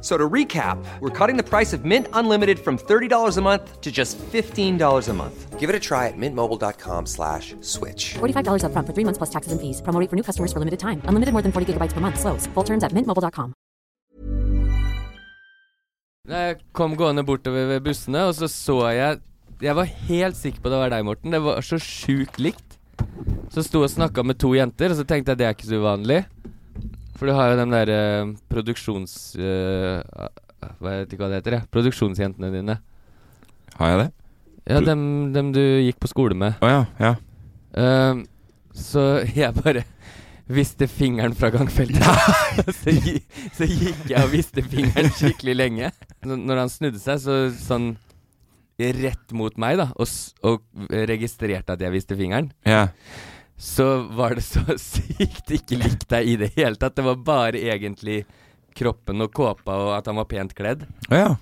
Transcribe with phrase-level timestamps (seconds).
[0.00, 3.92] So to recap, we're cutting the price of Mint Unlimited from $30 a month to
[3.92, 5.60] just $15 a month.
[5.60, 8.14] Give it a try at mintmobile.com slash switch.
[8.14, 9.82] $45 upfront for three months plus taxes and fees.
[9.82, 11.02] Promo for new customers for limited time.
[11.04, 12.18] Unlimited more than 40 gigabytes per month.
[12.18, 12.46] Slows.
[12.54, 13.52] Full terms at mintmobile.com.
[16.30, 19.20] Jeg kom gående bortover ved bussene, og så så jeg
[19.60, 21.32] Jeg var helt sikker på det var deg, Morten.
[21.32, 22.78] Det var så sjukt likt.
[23.52, 25.80] Så sto og snakka med to jenter, og så tenkte jeg det er ikke så
[25.82, 26.22] uvanlig.
[27.20, 27.98] For du har jo den derre
[28.48, 29.14] produksjons...
[29.36, 30.00] eh,
[30.80, 31.68] hva vet ikke hva det heter, jeg.
[31.72, 32.78] Produksjonsjentene dine.
[33.76, 34.08] Har jeg det?
[34.70, 35.02] Ja, dem,
[35.34, 36.56] dem du gikk på skole med.
[36.64, 36.80] Å ja.
[37.00, 37.12] Ja.
[37.80, 38.24] Ehm,
[38.76, 39.84] så jeg bare
[40.50, 42.04] viste fingeren fra gangfeltet.
[42.80, 43.16] så, gi,
[43.56, 45.90] så gikk jeg og viste fingeren skikkelig lenge.
[46.26, 47.92] Når han snudde seg, så sånn
[48.80, 52.86] rett mot meg, da, og, s- og registrerte at jeg viste fingeren, ja.
[53.60, 56.96] Så var det så sykt ikke likt deg i det hele tatt.
[56.96, 58.22] Det var bare egentlig
[58.76, 60.86] kroppen og kåpa og at han var pent kledd.
[61.12, 61.34] Ja.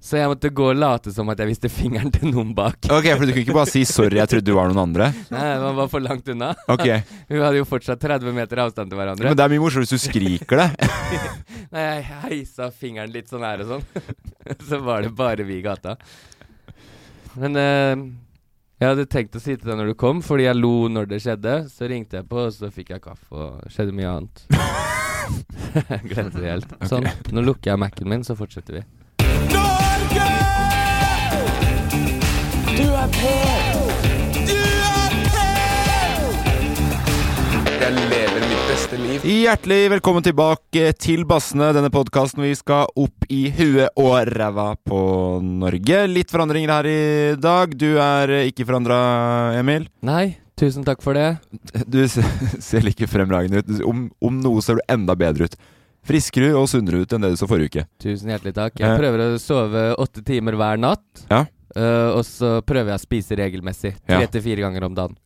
[0.00, 2.78] Så jeg måtte gå og late som at jeg viste fingeren til noen bak.
[2.88, 5.10] Ok, for du kunne ikke bare si 'sorry, jeg trodde du var noen andre'?
[5.34, 6.54] Nei, man var for langt unna.
[6.72, 6.86] Ok.
[7.28, 9.28] Vi hadde jo fortsatt 30 meter avstand til hverandre.
[9.28, 10.88] Men det er mye morsommere hvis du skriker det.
[11.76, 13.84] Nei, jeg heisa fingeren litt sånn her og sånn.
[14.70, 15.98] så var det bare vi i gata.
[17.36, 18.08] Men eh,
[18.80, 21.18] jeg hadde tenkt å si til deg når du kom, fordi jeg lo når det
[21.20, 21.56] skjedde.
[21.68, 24.44] Så ringte jeg på, og så fikk jeg kaffe, og skjedde mye annet.
[26.10, 26.72] glemte det helt.
[26.88, 27.04] Sånn.
[27.36, 28.82] Nå lukker jeg Mac-en min, så fortsetter vi.
[29.52, 30.30] Norge!
[32.72, 33.36] Du er på!
[34.48, 35.46] Du er på!
[37.80, 38.29] Jeg lever
[38.70, 39.24] beste liv.
[39.26, 45.00] Hjertelig velkommen tilbake til Bassene, denne podkasten vi skal opp i huet og ræva på
[45.42, 46.04] Norge.
[46.10, 47.00] Litt forandringer her i
[47.40, 47.74] dag.
[47.74, 49.00] Du er ikke forandra,
[49.58, 49.88] Emil.
[50.06, 51.40] Nei, tusen takk for det.
[51.90, 53.76] Du ser like fremragende ut.
[53.90, 55.58] Om, om noe ser du enda bedre ut.
[56.06, 57.88] Friskere og sunnere ut enn det du så forrige uke.
[58.06, 58.78] Tusen hjertelig takk.
[58.78, 58.86] Eh.
[58.86, 61.24] Jeg prøver å sove åtte timer hver natt.
[61.26, 61.42] Ja.
[61.74, 63.96] eh, og så prøver jeg å spise regelmessig.
[64.06, 64.20] Ja.
[64.20, 65.18] Tre til fire ganger om dagen.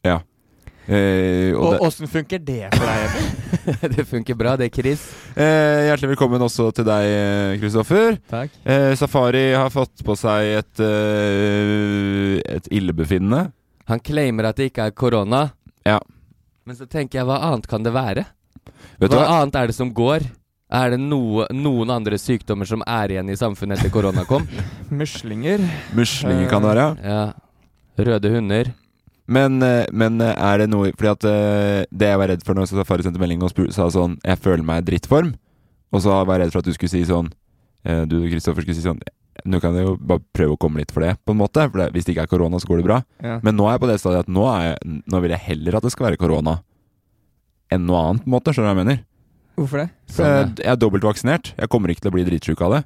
[0.84, 3.76] Eh, og åssen funker det for deg, Emil?
[3.96, 5.06] det funker bra, det, Chris.
[5.32, 8.18] eh, hjertelig velkommen også til deg, eh, Kristoffer.
[8.28, 8.52] Takk.
[8.68, 13.46] Eh, Safari har fått på seg et, eh, et illebefinnende.
[13.88, 15.46] Han claimer at det ikke er korona.
[15.88, 15.98] Ja.
[16.68, 18.26] Men så tenker jeg, hva annet kan det være?
[19.00, 19.40] Vet hva hva?
[19.40, 20.28] annet er det som går?
[20.74, 24.44] Er det noe, noen andre sykdommer som er igjen i samfunnet etter korona kom?
[25.00, 25.64] Muslinger.
[25.96, 26.86] Muslinger kan det være.
[27.04, 27.24] ja.
[27.94, 28.72] Røde hunder.
[29.24, 32.58] Men, eh, men eh, er det noe Fordi at eh, det jeg var redd for
[32.58, 35.32] når Safari sendte melding og sa sånn Jeg føler meg i drittform.
[35.94, 37.30] Og så var jeg redd for at du skulle si sånn
[38.10, 39.00] Du, Kristoffer, skulle si sånn
[39.48, 41.64] Nå kan jeg jo bare prøve å komme litt for det, på en måte.
[41.66, 43.00] For det, hvis det ikke er korona, så går det bra.
[43.20, 43.34] Ja.
[43.44, 45.84] Men nå er jeg på det stadiet at nå, jeg, nå vil jeg heller at
[45.84, 46.54] det skal være korona
[47.74, 48.54] enn noe annet, på en måte.
[48.54, 49.02] Skjønner du hva jeg mener?
[49.58, 49.86] Hvorfor det?
[50.14, 51.50] For jeg, jeg er dobbeltvaksinert.
[51.58, 52.80] Jeg kommer ikke til å bli dritsjuk av det.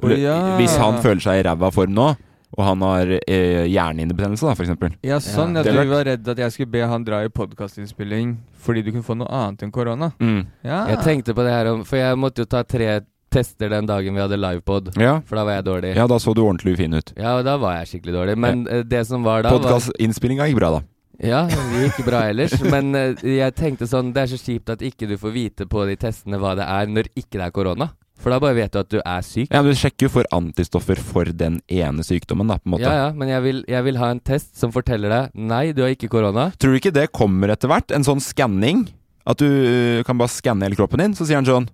[0.00, 0.38] Oh, ja.
[0.62, 2.08] Hvis han føler seg i ræva form nå,
[2.52, 4.96] og han har eh, hjernehinnebetennelse, da, eksempel.
[5.06, 5.56] Ja, sånn.
[5.56, 8.92] Ja, at du var redd at jeg skulle be han dra i podkastinnspilling fordi du
[8.92, 10.12] kunne få noe annet enn korona.
[10.20, 10.44] Mm.
[10.66, 10.84] Ja.
[10.92, 13.00] Jeg tenkte på det her For jeg måtte jo ta tre
[13.32, 14.92] tester den dagen vi hadde livepod.
[15.00, 15.16] Ja.
[15.26, 15.94] For da var jeg dårlig.
[15.96, 17.14] ja, da så du ordentlig ufin ut.
[17.16, 18.38] Ja, og da var jeg skikkelig dårlig.
[18.44, 18.82] Men ja.
[18.84, 20.82] det som var da Podkastinnspillinga gikk bra, da.
[21.22, 22.54] Ja, det gikk bra ellers.
[22.74, 25.84] Men eh, jeg tenkte sånn Det er så kjipt at ikke du får vite på
[25.88, 27.92] de testene hva det er når ikke det er korona.
[28.22, 29.48] For da bare vet du at du er syk.
[29.50, 32.86] Ja, men Du sjekker jo for antistoffer for den ene sykdommen, da, på en måte.
[32.86, 35.82] Ja, ja, men jeg vil, jeg vil ha en test som forteller deg Nei, du
[35.82, 36.50] har ikke korona.
[36.62, 37.90] Tror du ikke det kommer etter hvert?
[37.94, 38.86] En sånn skanning?
[39.26, 41.68] At du øh, kan bare skanne hele kroppen din, så sier han sånn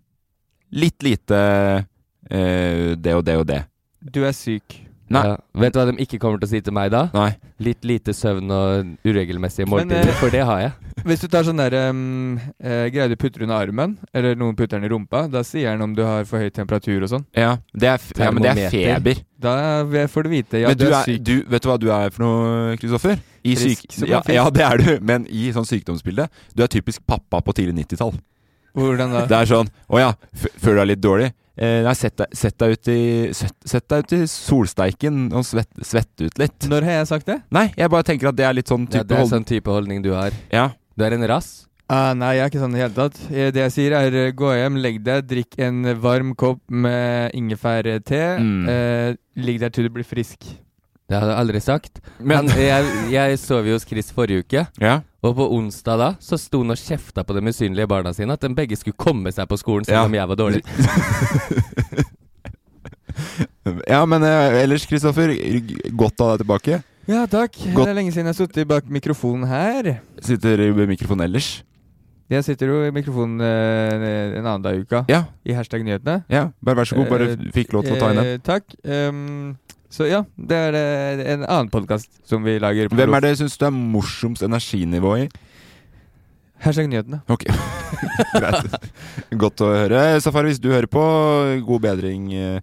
[0.77, 1.39] Litt lite
[2.29, 3.63] øh, det og det og det.
[4.05, 4.88] Du er syk.
[5.13, 5.23] Nei.
[5.25, 5.37] Ja.
[5.63, 7.07] Vet du hva de ikke kommer til å si til meg da?
[7.15, 7.31] Nei.
[7.65, 10.75] Litt lite søvn og uregelmessige Men, måltider, eh, for det har jeg.
[11.09, 14.77] Hvis du tar sånn der um, eh, greie du putter under armen, eller noen putter
[14.77, 17.27] den i rumpa, da sier den om du har for høy temperatur og sånn.
[17.39, 19.25] Ja, det er, ja, men det er feber.
[19.39, 19.57] Da
[20.11, 21.25] får du vite ja, men du, du er, er, syk.
[21.25, 23.21] du, vet du hva du er for noe, Kristoffer?
[23.47, 24.09] I Frisk syk...
[24.11, 26.27] Ja, ja, det er du, men i sånn sykdomsbilde
[26.59, 28.17] Du er typisk pappa på tidlig 90-tall.
[28.79, 29.23] Hvordan da?
[29.31, 31.31] Det er sånn Å ja, føler du deg litt dårlig?
[31.59, 32.99] Eh, nei, sett deg, sett deg ut i
[33.35, 36.69] sett, sett deg ut i solsteiken og svett, svette ut litt.
[36.71, 37.41] Når har jeg sagt det?
[37.55, 40.05] Nei, jeg bare tenker at det er litt sånn Ja, det er sånn type holdning
[40.05, 40.37] du har.
[40.55, 40.69] Ja.
[40.95, 41.65] Du er en rass.
[41.89, 43.19] Uh, nei, jeg er ikke sånn i det hele tatt.
[43.33, 48.23] Eh, Det jeg sier er gå hjem, legg deg, drikk en varm kopp med ingefærte.
[48.45, 48.69] Mm.
[48.69, 49.11] Uh,
[49.41, 50.45] ligg der til du blir frisk.
[51.09, 52.03] Det har jeg aldri sagt.
[52.21, 55.01] Men Men jeg, jeg sov jo hos Chris forrige uke, Ja.
[55.23, 58.41] Og på onsdag da så sto han og kjefta på de usynlige barna sine at
[58.45, 60.05] de begge skulle komme seg på skolen selv Ja.
[60.07, 60.63] om jeg var dårlig.
[63.89, 65.33] ja, men eh, ellers, Kristoffer,
[65.99, 66.81] godt å ha deg tilbake.
[67.09, 67.57] Ja, takk.
[67.73, 67.87] Godt.
[67.89, 69.95] Det er lenge siden jeg har sittet bak mikrofonen her.
[70.25, 71.63] Sitter i mikrofonen ellers.
[72.29, 75.01] Jeg sitter jo i mikrofonen eh, en annen dag i uka.
[75.09, 76.21] Ja, I hashtag nyhetene.
[76.29, 77.09] ja, bare vær så god.
[77.09, 78.35] Bare Eh, fikk lov til å ta inn den.
[78.35, 78.65] Eh, takk.
[78.85, 79.57] Ehm,
[79.91, 82.89] så ja, det er eh, en annen podkast som vi lager.
[82.93, 85.29] på Hvem er det syns du er morsomst energinivå i?
[86.61, 87.21] Hashtag nyhetene.
[87.31, 87.45] Ok,
[88.35, 88.73] greit.
[89.39, 90.01] Godt å høre.
[90.25, 91.03] Safari, hvis du hører på,
[91.69, 92.61] god bedring eh,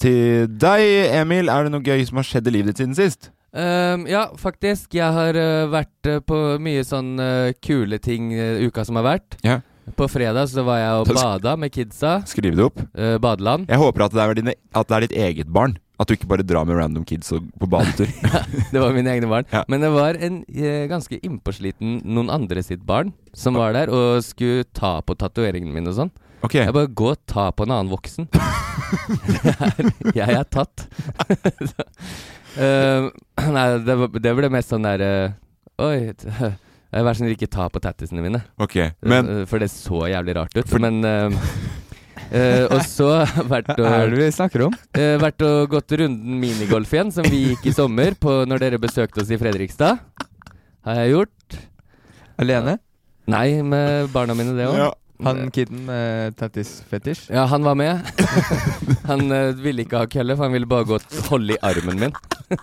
[0.00, 0.84] til deg.
[1.22, 3.30] Emil, er det noe gøy som har skjedd i livet ditt siden sist?
[3.56, 4.92] Ehm, ja, faktisk.
[5.00, 9.08] Jeg har eh, vært eh, på mye sånn eh, kule ting eh, uka som har
[9.08, 9.40] vært.
[9.46, 9.58] Ja.
[9.96, 12.12] På fredag så var jeg og Da sk- bada med kidsa.
[12.30, 12.84] Skriv det opp.
[12.94, 13.66] eh, badeland.
[13.72, 15.78] Jeg håper at det, er dine, at det er ditt eget barn.
[16.00, 18.08] At du ikke bare drar med random kids på badetur.
[18.72, 19.44] Det var mine egne barn.
[19.52, 19.60] Ja.
[19.68, 24.22] Men det var en eh, ganske innpåsliten noen andre sitt barn som var der og
[24.24, 26.12] skulle ta på tatoveringene mine og sånn.
[26.40, 28.30] Ok, Jeg bare gå og ta på en annen voksen.
[28.32, 29.90] Er,
[30.22, 30.86] jeg er tatt.
[32.56, 33.10] Eh,
[33.52, 36.10] nei, det, det ble mest sånn der uh, Oi.
[36.90, 38.40] Vær så snill, ikke ta på tattisene mine.
[38.58, 38.74] ok.
[39.06, 40.66] Men Eh, For det så jævlig rart ut.
[40.68, 41.36] For- Men eh,
[42.30, 43.08] eh, Og så
[43.52, 44.76] vært Hva er og, det vi snakker om?
[44.96, 48.82] Uh, vært og gått runden minigolf igjen, som vi gikk i sommer på når dere
[48.82, 50.00] besøkte oss i Fredrikstad.
[50.86, 51.60] Har jeg gjort.
[52.40, 52.78] Alene?
[53.30, 54.80] Nei, med barna mine, det òg.
[54.86, 54.90] ja.
[55.20, 57.26] Han kiden med tattis-fetisj?
[57.34, 58.00] Ja, han var med.
[59.10, 62.00] han uh, ville ikke ha kølle, for han ville bare gå og holde i armen
[62.00, 62.14] min.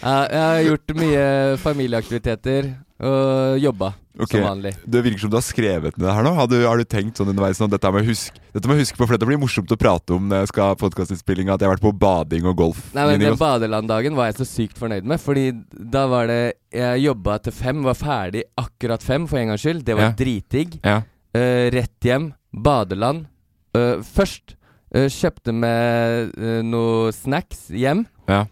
[0.00, 1.26] ja, jeg har gjort mye
[1.60, 4.38] familieaktiviteter og jobba okay.
[4.38, 4.72] som vanlig.
[4.86, 6.32] Det virker som du har skrevet ned det her nå.
[6.36, 8.86] Har du, har du tenkt sånn underveis sånn, dette må jeg huske Dette må jeg
[8.86, 11.64] huske på, for dette blir morsomt å prate om når jeg skal ha podkastinnspillinga, at
[11.64, 12.82] jeg har vært på bading og golf.
[12.94, 16.42] Nei, men Den badelanddagen var jeg så sykt fornøyd med, fordi da var det
[16.74, 19.84] Jeg jobba til fem, var ferdig akkurat fem for en gangs skyld.
[19.86, 20.16] Det var Ja.
[20.18, 20.78] dritdigg.
[20.84, 21.02] Ja.
[21.34, 23.26] Uh, rett hjem, badeland.
[23.74, 24.54] Uh, først
[24.94, 28.06] uh, kjøpte med uh, noe snacks hjem.
[28.30, 28.44] Ja.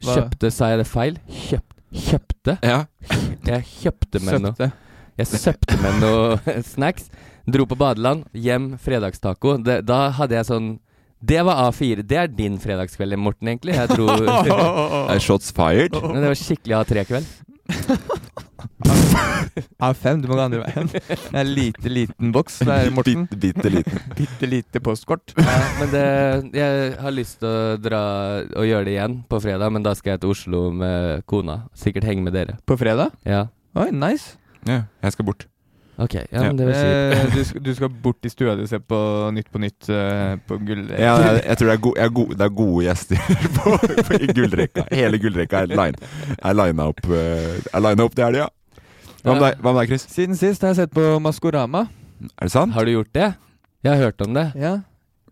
[0.00, 1.18] Kjøpte, sa jeg det feil?
[1.28, 2.58] Kjøp, kjøpte?
[2.62, 2.84] ja.
[3.44, 4.70] Jeg kjøpte med noe
[5.18, 6.38] Jeg søpte med noe
[6.74, 7.10] snacks.
[7.46, 9.58] Dro på badeland, hjem, fredagstaco.
[9.60, 10.68] Det, da hadde jeg sånn
[11.20, 12.02] Det var A4.
[12.08, 13.76] Det er din fredagskveld, Morten, egentlig.
[13.76, 14.24] Jeg tror
[15.14, 15.92] Er shots fired?
[15.92, 17.28] Det var skikkelig A3-kveld.
[19.78, 20.88] A5, du må gå andre veien.
[20.90, 23.26] Det er en lite, liten boks der, Morten.
[23.30, 24.02] Bitte, bitte liten.
[24.18, 25.34] Bitte lite postkort.
[25.38, 26.04] Ja, men det,
[26.58, 28.02] jeg har lyst til å dra
[28.54, 31.62] og gjøre det igjen på fredag, men da skal jeg til Oslo med kona.
[31.78, 32.58] Sikkert henge med dere.
[32.66, 33.14] På fredag?
[33.28, 33.46] Ja.
[33.78, 34.38] Oi, nice.
[34.68, 35.48] Ja, jeg skal bort.
[35.94, 38.70] Ok, ja, men det vil si Eh, du, du skal bort i stua di og
[38.70, 38.98] se på
[39.34, 40.88] Nytt på Nytt uh, på gull...
[40.90, 43.30] Ja, jeg, jeg tror det er, go jeg er go det er gode gjester
[43.60, 44.88] på, på, i gullrekka.
[44.90, 48.48] Hele gullrekka er, line, er lina opp, eh, er opp det helga.
[48.48, 48.50] ja.
[49.24, 50.04] Hva med deg, hva med deg, Chris?
[50.12, 51.86] Siden sist har jeg sett på Maskorama.
[52.36, 52.74] Er det sant?
[52.76, 53.30] Har du gjort det?
[53.84, 54.46] Jeg har hørt om det.
[54.60, 54.74] Ja.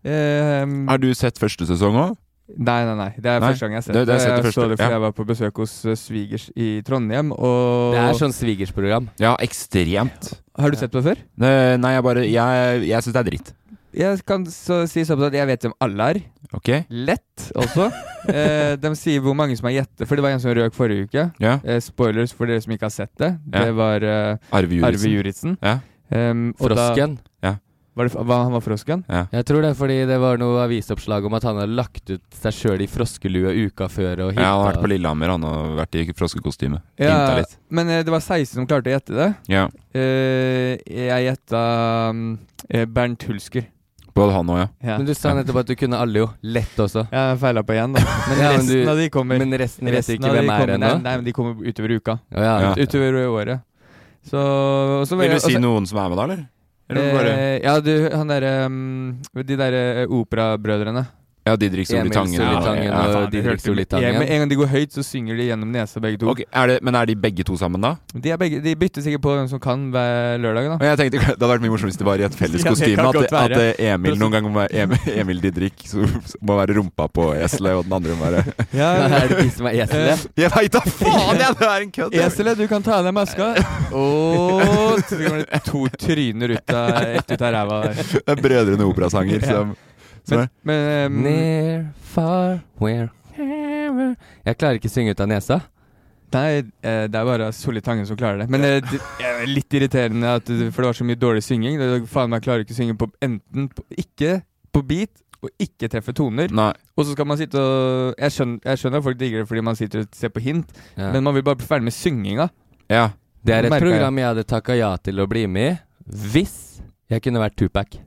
[0.03, 2.17] Eh, Har du sett første sesong òg?
[2.57, 3.11] Nei, nei, nei.
[3.15, 4.05] Det er Nei, første gang jeg har sett det- det.
[4.05, 4.89] det har jeg sett det jeg så det fordi ja.
[4.97, 9.07] jeg var på besøk hos eh, svigers i Trondheim, og Det er sånn svigersprogram.
[9.17, 10.33] Ja, ekstremt.
[10.59, 11.21] Har du sett på det før?
[11.37, 13.53] Nei, Nei, jeg bare Jeg, jeg syns det er dritt.
[13.97, 16.21] Jeg kan så si såpass at jeg vet hvem alle er.
[16.53, 16.69] Ok?
[16.89, 17.89] Lett også.
[18.33, 21.07] eh, de sier hvor mange som har gjettet, for det var en som røk forrige
[21.09, 21.27] uke.
[21.43, 21.57] Ja.
[21.63, 23.33] Eh, spoilers for dere som ikke har sett det.
[23.53, 23.65] Ja.
[23.67, 25.13] Det var eh, Arve Arve Juritzen.
[25.17, 25.57] Juritzen.
[25.61, 25.79] Ja.
[26.13, 27.19] Um, og da- Frosken.
[27.93, 29.03] Var det, hva, han var frosken?
[29.05, 32.23] Jeg tror det er fordi det var noe avisoppslag om at han hadde lagt ut
[32.39, 35.75] seg sjøl i froskelue uka før og Ja, han har vært på Lillehammer, han har
[35.83, 36.79] vært i froskekostyme.
[36.97, 37.53] Ja, Hinta litt.
[37.69, 39.27] men eh, det var 16 som klarte å gjette det.
[39.53, 39.67] Ja.
[39.93, 41.61] Eh, jeg gjetta
[42.09, 42.23] um,
[42.65, 43.69] eh, Bernt Hulsker.
[44.13, 44.65] Både han og ja.
[44.85, 44.95] Ja.
[44.99, 46.27] Men du sa nettopp at du kunne alle jo.
[46.45, 47.07] Lett også.
[47.09, 48.03] Jeg feila på igjen, da.
[48.29, 49.39] Men Ja, men resten du- av de kommer.
[49.41, 50.89] Men resten vet resten ikke hvem er kommer- ennå?
[50.93, 52.19] Nei, nei, men de kommer utover uka.
[52.29, 52.59] Ja, ja.
[52.67, 52.73] Ja.
[52.85, 53.61] Utover året.
[54.23, 54.39] Så,
[55.01, 56.43] og så Vil du og si noen som er med da, eller?
[56.93, 61.05] Eller bare Eh, ja, du, han derre um, De derre operabrødrene.
[61.43, 62.41] Ja, Didrik Solitangen.
[62.41, 63.25] Ja, ja.
[63.27, 66.29] Didrik Ja, Med en gang de går høyt, så synger de gjennom nesa, begge to.
[66.31, 67.97] Okay, er det, men er de begge to sammen, da?
[68.15, 70.77] De, er begge, de bytter sikkert på hvem som kan hver lørdag, da.
[70.87, 72.95] Jeg tenkte Det hadde vært mye morsomt hvis det var i et felles kostyme.
[73.03, 74.87] Ja, At, at eh, Emil noen ganger må være
[75.19, 76.05] Emil, Didrik så,
[76.45, 79.67] må være rumpa på eselet, og den andre må være Ja, er det de som
[79.67, 80.27] er eselet?
[80.39, 81.41] Jeg veit da faen!
[81.43, 82.19] Ja, det er en kødd!
[82.23, 83.49] Eselet, du kan ta av deg maska.
[83.91, 87.81] Og så kommer det to tryner ut av, ett ut av ræva.
[87.91, 89.92] Det er Brødrene Operasanger som, som
[90.29, 93.09] Men, er men um, Near, far, where
[94.45, 95.59] Jeg klarer ikke å synge ut av nesa.
[96.33, 98.47] Nei, eh, det er bare Solli Tangen som klarer det.
[98.49, 101.77] Men eh, det er litt irriterende, at, for det var så mye dårlig synging.
[101.81, 104.39] Det, faen meg klarer ikke å synge på enten på, ikke
[104.73, 106.53] på beat og ikke treffe toner.
[106.55, 106.71] Nei.
[106.95, 109.65] Og så skal man sitte og Jeg skjønner, jeg skjønner at folk digger det fordi
[109.67, 111.11] man sitter og ser på hint, Ja.
[111.11, 112.49] men man vil bare bli ferdig med synginga.
[112.89, 113.09] Ja.
[113.43, 115.79] Det er et program jeg hadde takka ja til å bli med i
[116.33, 117.99] hvis jeg kunne vært Tupac.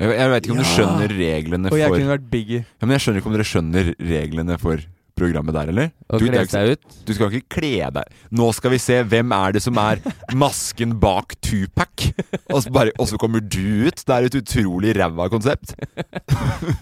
[0.00, 2.62] Jeg, jeg vet ikke om du skjønner reglene Og jeg for kunne vært Biggie.
[2.64, 4.80] ja, Men jeg skjønner ikke om dere skjønner reglene for
[5.20, 5.90] programmet der, eller?
[6.08, 6.94] Og Du, kle ikke- ut.
[7.04, 10.00] Du skal ikke kle deg Nå skal vi se hvem er det som er
[10.32, 12.06] masken bak Tupac.
[12.48, 14.00] Og så, bare, og så kommer du ut.
[14.00, 15.74] Det er et utrolig ræva konsept.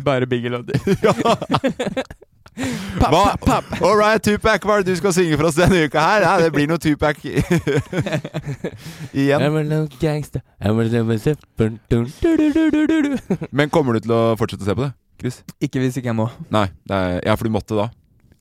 [0.06, 0.54] Bare Biggie
[2.58, 3.38] låter.
[3.44, 3.58] Hva?
[3.80, 6.20] All right, Tupac, hva er det du skal synge for oss denne uka her?
[6.26, 7.16] Ja, det blir noe Tupac
[9.12, 9.42] igjen.
[9.42, 10.86] I'm a gangster, I'm a.
[13.50, 15.36] Men kommer du til å fortsette å se på det, Chris?
[15.62, 16.28] Ikke hvis ikke jeg må.
[16.54, 16.68] Nei.
[16.88, 17.88] Det er, ja, for du måtte da.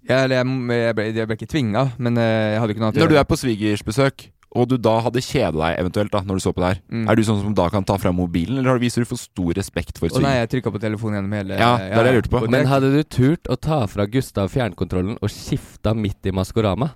[0.08, 3.02] Eller jeg, jeg, ble, jeg ble ikke tvinga, men eh, jeg hadde ikke noe annet
[3.02, 4.16] å Når du er på svigersbesøk,
[4.56, 7.10] og du da hadde kjeda deg eventuelt da når du så på det her, Mm.
[7.10, 9.98] er du sånn som da kan ta fram mobilen, eller viser du for stor respekt
[10.00, 12.30] for Å nei, jeg trykka på telefonen gjennom hele Ja, det er det jeg lurte
[12.32, 12.40] på.
[12.42, 16.92] Det- Men hadde du turt å ta fra Gustav fjernkontrollen og skifta midt i Maskorama?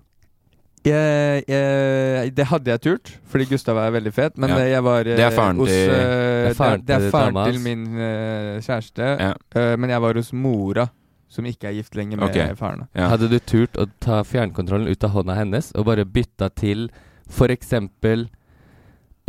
[0.84, 4.38] jeg, jeg, det hadde jeg turt, fordi Gustav er veldig fet.
[4.38, 4.58] Men Ja.
[4.58, 6.98] eh, jeg var eh, Det er faren hos til- uh, Det er faren det, det
[6.98, 9.20] til er faren dama til min uh, kjæreste.
[9.20, 9.34] Ja.
[9.56, 10.90] Uh, men jeg var hos mora,
[11.30, 12.56] som ikke er gift lenger med okay.
[12.56, 12.88] faren.
[12.96, 13.10] Ja.
[13.10, 16.90] Hadde du turt å ta fjernkontrollen ut av hånda hennes og bare bytta til
[17.32, 18.28] for eksempel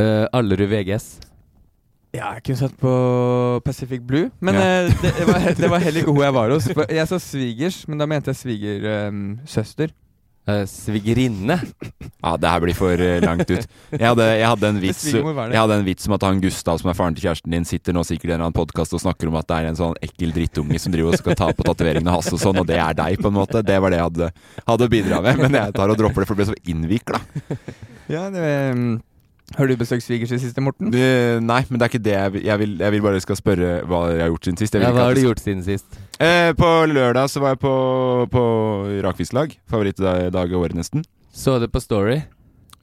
[0.01, 1.07] uh, Allerud VGS?
[2.13, 2.89] Ja, jeg kunne satt på
[3.65, 4.61] Pacific Blue, men Ja.
[4.85, 6.67] eh, det, det, var, det var heller ikke hun jeg var hos.
[6.99, 9.95] Jeg sa svigers, men da mente jeg svigersøster.
[10.43, 11.55] Uh, svigerinne?
[12.19, 13.65] Ja, det her blir for eh, langt ut.
[13.95, 15.05] Jeg hadde, jeg hadde en vits.
[15.07, 17.95] Jeg hadde en vits om at han Gustav, som er faren til kjæresten din, sitter
[17.95, 19.95] nå sikkert i en eller annen podkast og snakker om at det er en sånn
[20.03, 22.93] ekkel drittunge som driver og skal ta på tatoveringene hans og sånn, og det er
[22.99, 23.63] deg, på en måte.
[23.65, 24.29] Det var det jeg hadde,
[24.67, 25.41] hadde å bidra med.
[25.47, 27.23] Men jeg tar og dropper det, for det ble så innvikla.
[28.13, 28.43] Ja, det
[28.77, 29.01] um,
[29.57, 30.91] Har du besøkt svigers i siste, Morten?
[30.93, 32.45] Det, Nei, men det er ikke det jeg vil.
[32.47, 34.73] Jeg vil, jeg vil bare skal spørre hva jeg har gjort siden sist.
[34.77, 35.99] Jeg vil Ja, hva har du gjort siden sist?
[36.23, 37.73] Eh, på lørdag så var jeg på,
[38.33, 38.43] på
[39.05, 39.57] rakfisklag.
[39.69, 41.03] Favorittdag i året, nesten.
[41.33, 42.21] Så det på Story?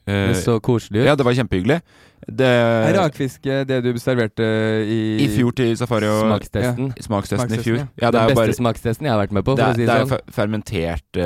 [0.05, 1.05] Eh, Det så koselig ut.
[1.09, 1.81] ja, det var kjempehyggelig.
[2.29, 4.45] Det, Er rakfiske det du serverte
[4.85, 6.91] i I fjor til safari og Smakstesten.
[7.01, 7.77] Smakstesten i fjor.
[7.81, 7.85] ja.
[8.01, 9.69] Ja, det Den er jo beste bare smakstesten jeg har vært med på, Det for
[9.69, 10.35] er, å si det det er sånn.
[10.37, 11.21] fermentert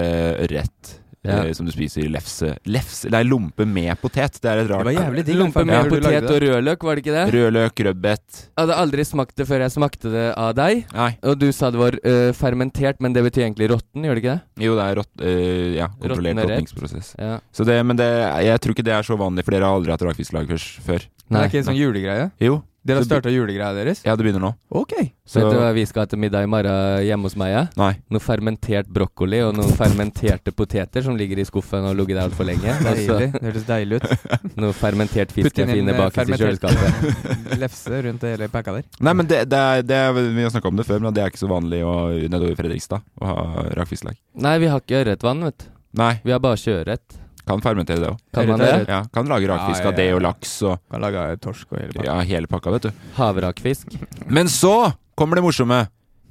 [0.55, 0.93] rett
[1.25, 1.39] Ja.
[1.45, 2.53] eh, som du spiser i lefse.
[2.69, 4.39] Lefse Nei, lompe med potet.
[4.41, 5.37] Det er et Det rart var jævlig digg.
[5.39, 7.25] Lompe med potet og rødløk, var det ikke det?
[7.35, 10.85] Rødløk, rødbet Jeg hadde aldri smakt det før jeg smakte det av deg.
[10.93, 11.09] Nei.
[11.23, 14.35] Og du sa det var øh, fermentert, men det betyr egentlig råtten, gjør det ikke
[14.37, 14.65] det?
[14.67, 16.55] Jo, det er rått, eh, ja, kontrollert Råtne rett.
[16.59, 17.15] råtningsprosess.
[17.19, 17.39] Ja.
[17.51, 18.09] Så det, men det,
[18.45, 20.53] jeg tror ikke det er så vanlig, for dere har aldri hatt rakfisklag
[20.85, 21.03] før.
[21.25, 21.39] Nei.
[21.39, 22.29] det er ikke en sånn julegreie?
[22.39, 22.61] Jo.
[22.85, 24.03] Dere har starta julegreia deres?
[24.05, 24.51] Ja, det begynner nå.
[24.69, 24.91] Ok.
[25.25, 27.49] Så Vet du hva vi skal ha til middag i morgen hjemme hos meg?
[27.49, 27.63] Ja?
[27.81, 27.89] Nei.
[28.13, 32.45] Noe fermentert brokkoli og noen fermenterte poteter som ligger i skuffen og ligget der altfor
[32.45, 32.75] lenge.
[32.85, 33.31] Deilig.
[33.33, 34.29] Det høres deilig ut.
[34.61, 37.27] noe fermentert fisk jeg finner bak bakerst i kjøleskapet.
[37.65, 38.87] Lefse rundt hele pakka der.
[39.01, 41.25] Nei, men det, det, er, det er, Vi har snakka om det før, men det
[41.25, 44.21] er ikke så vanlig å, nedover i Fredrikstad å ha rakfisklag.
[44.45, 45.71] Nei, vi har ikke ørretvann, vet du.
[45.95, 47.24] Nei, Vi har bare sjøørret.
[47.47, 48.19] Kan fermentere det òg.
[48.33, 48.71] Kan man det?
[48.89, 51.79] Ja, kan lage rakfisk Ja, ja, av det og laks og Kan lage torsk og
[51.81, 52.05] hele pakka.
[52.09, 52.91] ja, hele pakka, vet du.
[53.19, 53.97] Havrakfisk.
[54.27, 55.85] Men så kommer det morsomme.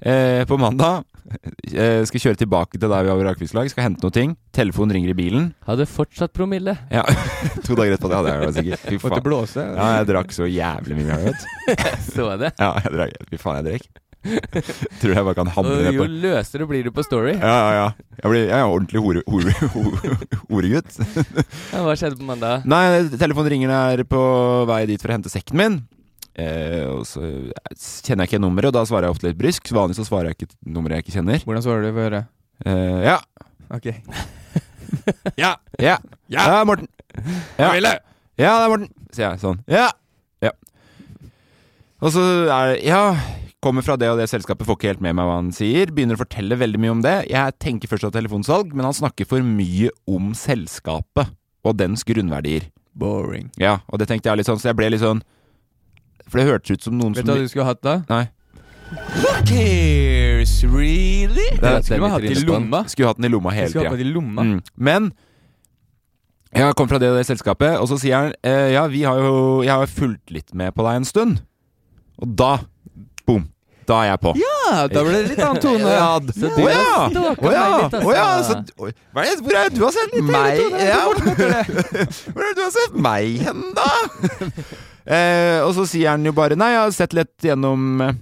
[0.04, 1.04] Eh, på mandag
[1.72, 3.70] eh, skal kjøre tilbake til der vi har rakfisklag.
[3.72, 4.34] Skal hente noe ting.
[4.52, 5.46] Telefonen ringer i bilen.
[5.64, 6.74] Hadde fortsatt promille.
[6.92, 7.06] Ja,
[7.64, 8.10] To dager etterpå.
[8.10, 8.84] Det hadde jeg sikkert.
[8.90, 9.64] Fy Måtte blåse.
[9.64, 11.16] Ja, jeg drakk så jævlig mye.
[11.24, 11.46] Vet.
[11.46, 11.72] du.
[12.14, 12.52] Så det.
[12.60, 13.16] Ja, jeg drakk.
[13.30, 13.88] Fy faen, jeg drakk.
[15.00, 17.34] Tror jeg bare kan hamre det på jo løsere blir du på Story.
[17.36, 17.88] Ja, ja, ja.
[18.22, 20.14] Jeg blir jeg er ordentlig hore, hore, hore,
[20.48, 20.96] horegutt.
[21.74, 22.64] Ja, hva skjedde på mandag?
[22.70, 22.84] Nei,
[23.20, 24.22] telefonen ringer når jeg er på
[24.70, 25.76] vei dit for å hente sekken min.
[26.34, 27.20] Eh, og så
[28.06, 29.68] kjenner jeg ikke nummeret, og da svarer jeg ofte litt brysk.
[29.74, 31.44] Vanligvis så svarer jeg ikke nummeret nummer jeg ikke kjenner.
[31.44, 31.92] Hvordan svarer du?
[31.94, 32.24] Få høre.
[32.64, 33.18] Eh, ja.
[33.74, 33.92] Ok.
[35.40, 35.56] Ja.
[35.82, 35.96] Ja.
[36.30, 36.86] Ja, Morten.
[37.58, 37.72] Ja.
[37.74, 37.96] Ja,
[38.38, 38.90] det er Morten.
[39.10, 39.58] Sier jeg sånn.
[39.70, 39.88] Ja.
[40.44, 40.52] Ja.
[41.98, 43.02] Og så er det Ja.
[43.64, 45.88] Kommer fra det og det selskapet, får ikke helt med meg hva han sier.
[45.94, 47.14] Begynner å fortelle veldig mye om det.
[47.30, 51.32] Jeg tenker først at telefonsalg, men han snakker for mye om selskapet
[51.64, 52.68] og dens grunnverdier.
[52.94, 53.48] Boring.
[53.58, 55.24] Ja, og det tenkte jeg litt sånn, så jeg ble litt sånn
[56.28, 57.94] For det hørtes ut som noen Vet som du hva du skulle hatt da?
[58.06, 58.28] Nei.
[58.94, 61.48] Who cares, really?
[61.56, 62.82] Det Det skulle man hatt i lomma.
[62.92, 63.90] Skulle hatt den i lomma hele tida.
[63.90, 64.60] Mm.
[64.76, 65.10] Men
[66.54, 69.18] jeg kom fra det og det selskapet, og så sier han eh, Ja, vi har
[69.18, 71.42] jo Jeg har jo fulgt litt med på deg en stund.
[72.22, 72.52] Og da.
[73.88, 74.32] Da er jeg på.
[74.40, 75.90] Ja, da ble det litt annen tone.
[75.94, 76.74] Ja, Så du ja!
[77.04, 77.64] har ja!
[77.64, 78.08] meg litt, altså.
[78.08, 78.28] Å ja!
[78.46, 78.58] Så,
[79.12, 80.62] hva er det, hvor er det du har sett meg?
[80.80, 83.88] Ja, hvor er det du har sett meg hen, da?
[85.16, 88.16] eh, og så sier han jo bare Nei, jeg har sett litt gjennom eh,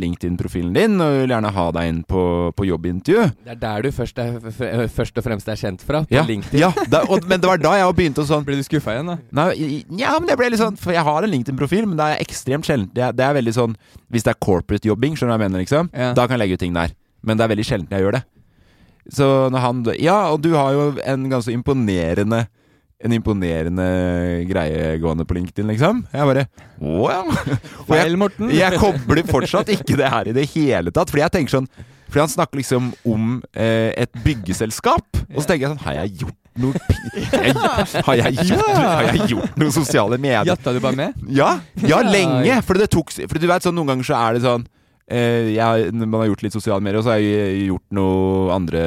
[0.00, 2.22] LinkedIn-profilen din, og vil gjerne ha deg inn på,
[2.56, 3.26] på jobbintervju.
[3.46, 4.36] Det er der du først, er,
[4.92, 6.60] først og fremst er kjent fra, på Ja, LinkedIn.
[6.60, 9.10] ja da, og, men det var da jeg begynte å sånn Ble du skuffa igjen,
[9.12, 9.16] da?
[9.40, 12.22] Nei, ja, men jeg ble litt sånn For jeg har en LinkedIn-profil, men det er
[12.24, 12.90] ekstremt sjelden.
[12.94, 13.76] Det er, det er veldig sånn
[14.12, 16.12] Hvis det er corporate-jobbing, skjønner du hva jeg mener, liksom, Ja.
[16.16, 16.94] da kan jeg legge ut ting der.
[17.26, 18.22] Men det er veldig sjelden jeg gjør det.
[19.16, 22.46] Så når han Ja, og du har jo en ganske imponerende
[23.04, 23.86] en imponerende
[24.48, 26.00] greie gående på LinkedIn, liksom.
[26.12, 26.46] Jeg bare
[26.80, 27.28] wow!
[27.28, 27.58] Jeg,
[27.90, 28.50] Feil, Morten.
[28.54, 31.12] jeg kobler fortsatt ikke det her i det hele tatt.
[31.12, 31.68] Fordi jeg tenker sånn
[32.06, 35.20] Fordi han snakker liksom om eh, et byggeselskap.
[35.34, 36.72] Og så tenker jeg sånn Har jeg gjort noe
[37.12, 40.48] jeg, har, jeg gjort, har jeg gjort noe sosiale medier?
[40.48, 41.26] Jatta du bare med?
[41.28, 42.62] Ja, ja lenge!
[42.64, 44.64] For det tok For du vet sånn noen ganger så er det sånn
[45.06, 48.80] jeg, Man har gjort litt sosiale medier, og så har jeg gjort noe andre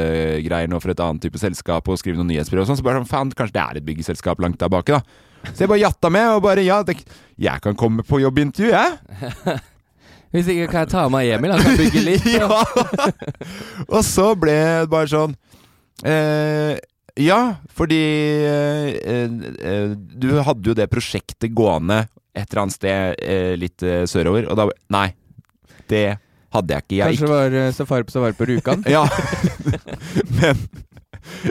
[0.44, 2.80] greier nå for et annet type selskap, og skrevet noen nyhetsbrev og sånn.
[2.82, 5.04] Så bare sånn Faen, kanskje det er et byggeselskap langt der baki, da.
[5.54, 6.98] Så jeg bare jatta med, og bare Ja, det,
[7.40, 9.60] jeg kan komme på jobbintervju, jeg.
[10.34, 12.28] Hvis ikke kan jeg ta med Emil, han kan bygge litt.
[12.38, 12.60] ja.
[13.88, 15.34] Og så ble det bare sånn
[16.06, 16.76] eh,
[17.18, 17.40] Ja,
[17.74, 18.04] fordi
[18.46, 22.04] eh, eh, Du hadde jo det prosjektet gående
[22.38, 25.08] et eller annet sted eh, litt eh, sørover, og da Nei,
[25.92, 26.06] det
[26.54, 26.96] hadde jeg ikke.
[26.98, 28.86] Jeg Kanskje det var eh, safari på safari på Rjukan?
[28.96, 29.04] ja.
[30.40, 30.64] Men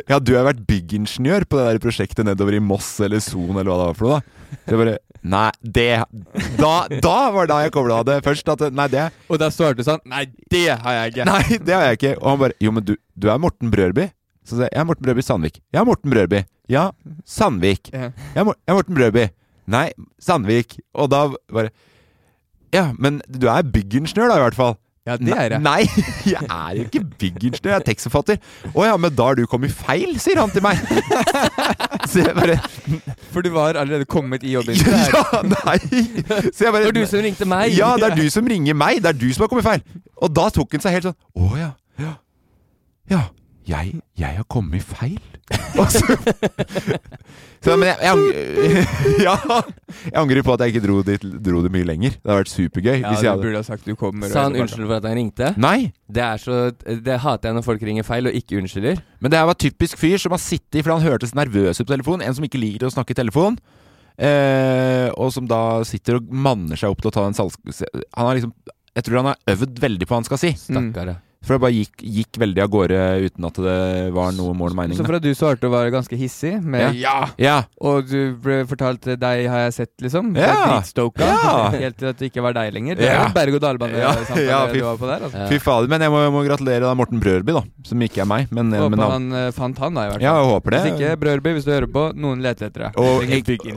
[0.08, 3.68] Ja, du har vært byggingeniør på det der prosjektet nedover i Moss eller Son eller
[3.68, 4.56] hva det var for noe, da.
[4.64, 4.96] Så jeg bare
[5.28, 5.88] Nei, det
[6.60, 8.48] Da, da var da jeg kobla det først.
[8.54, 11.26] At nei, det Og da svarte du sånn Nei, det har jeg ikke.
[11.28, 12.14] Nei, det har jeg ikke.
[12.22, 14.08] Og han bare Jo, men du, du er Morten Brørby.
[14.46, 15.58] Så sier jeg jeg er Morten Brørby Sandvik.
[15.74, 16.44] Ja, Morten Brørby.
[16.72, 16.86] Ja,
[17.28, 17.90] Sandvik.
[17.92, 18.46] Jeg er
[18.78, 19.26] Morten Brørby.
[19.68, 19.88] Nei,
[20.22, 20.78] Sandvik.
[20.96, 21.74] Og da bare
[22.74, 24.76] Ja, men du er byggingeniør da, i hvert fall.
[25.08, 25.60] Ja, det er jeg.
[25.64, 25.86] Nei,
[26.34, 28.40] jeg er jo ikke byggingeniør, jeg er tekstforfatter.
[28.74, 30.82] Å ja, men da har du kommet feil, sier han til meg.
[32.10, 32.58] Så jeg bare
[33.32, 34.76] For du var allerede kommet i jobben.
[35.08, 35.78] Ja, nei.
[36.52, 37.72] Så jeg bare Det var du som ringte meg.
[37.76, 39.00] Ja, det er du som ringer meg.
[39.04, 39.84] Det er du som har kommet feil.
[40.20, 41.72] Og da tok han seg helt sånn Å ja.
[42.02, 42.14] Ja.
[43.12, 43.24] ja
[43.68, 45.18] jeg, jeg har kommet feil.
[45.78, 45.86] Og
[47.64, 48.32] så, men jeg, jeg, ang-
[49.26, 49.34] ja,
[50.08, 52.16] jeg angrer på at jeg ikke dro det, dro det mye lenger.
[52.16, 52.94] Det hadde vært supergøy.
[53.02, 54.30] Ja, hvis jeg hadde burde ha sagt du kommer.
[54.32, 55.52] Sa han unnskyld for at han ringte?
[55.60, 55.90] Nei!
[56.08, 59.02] Det er så Det hater jeg når folk ringer feil og ikke unnskylder.
[59.20, 61.92] Men det her var typisk fyr som har sittet For han hørtes nervøs ut på
[61.94, 62.24] telefonen.
[62.28, 63.58] En som ikke liker å snakke i telefon.
[64.18, 67.84] Eh, og som da sitter og manner seg opp til å ta en salgs...
[68.16, 68.50] Han har liksom
[68.98, 70.54] Jeg tror han har øvd veldig på hva han skal si.
[70.58, 71.18] Stakkare.
[71.18, 71.24] ja.
[71.46, 72.96] For det bare gikk, gikk veldig av gårde
[73.28, 73.74] uten at det
[74.12, 74.98] var noe mål og mening.
[74.98, 77.28] Så fra du svarte å være ganske hissig, med Ja.
[77.38, 77.62] ja!
[77.80, 80.32] og du ble fortalt 'deg har jeg sett', liksom?
[80.36, 80.56] Ja.
[80.66, 81.22] Dritstoka.
[81.22, 81.70] Ja.
[81.70, 82.96] Helt til at det ikke var deg lenger.
[82.98, 83.22] Det Ja.
[83.22, 85.24] er jo berg-og-dal-bane Ja, ja, fy du var på der.
[85.28, 85.46] Altså.
[85.48, 85.88] Fy fader.
[85.88, 87.62] Men jeg må, må gratulere da Morten Brørby, da.
[87.86, 89.10] Som ikke er meg, men, Håper men han.
[89.30, 90.26] han eh, fant han, da, i hvert fall.
[90.26, 90.82] Ja, jeg håper det.
[90.82, 92.98] Hvis ikke, Brørby, hvis du hører på, noen leter etter deg.
[92.98, 93.22] Og,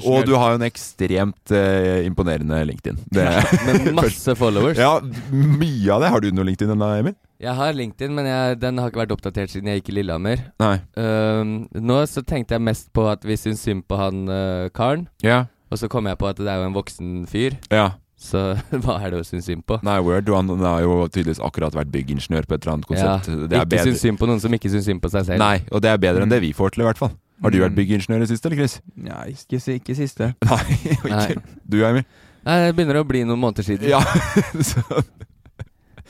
[0.09, 2.97] og du har jo en ekstremt uh, imponerende LinkedIn.
[3.13, 3.27] Det,
[3.69, 4.77] Med masse followers.
[4.81, 4.97] ja,
[5.31, 6.09] mye av det.
[6.09, 7.15] Har du noe LinkedIn ennå, Emil?
[7.41, 10.43] Jeg har LinkedIn, men jeg, den har ikke vært oppdatert siden jeg gikk i Lillehammer.
[10.61, 10.75] Nei.
[11.01, 15.07] Ehm, nå så tenkte jeg mest på at vi syns synd på han uh, karen.
[15.25, 15.47] Ja.
[15.73, 17.87] Og så kom jeg på at det er jo en voksen fyr, ja.
[18.19, 18.43] så
[18.83, 19.79] hva er det å synes synd på?
[19.87, 20.29] Nei, Word.
[20.35, 23.31] Han har jo tydeligvis akkurat vært byggingeniør på et eller annet Ja, konsept.
[23.31, 23.85] det er ikke bedre.
[23.89, 25.41] synes synd på noen som ikke syns synd på seg selv.
[25.41, 27.15] Nei, og det er bedre enn det vi får til, i hvert fall.
[27.41, 27.63] Har du Mm.
[27.65, 28.75] vært byggingeniør i det siste, eller, Chris?
[29.01, 30.27] Nei, ikke, ikke siste.
[30.45, 30.61] Nei,
[30.93, 31.09] ikke.
[31.09, 31.57] Nei.
[31.65, 32.05] Du, Emil?
[32.45, 33.89] Nei, Det begynner å bli noen måneder siden.
[33.89, 34.03] Ja.
[34.69, 34.83] Så,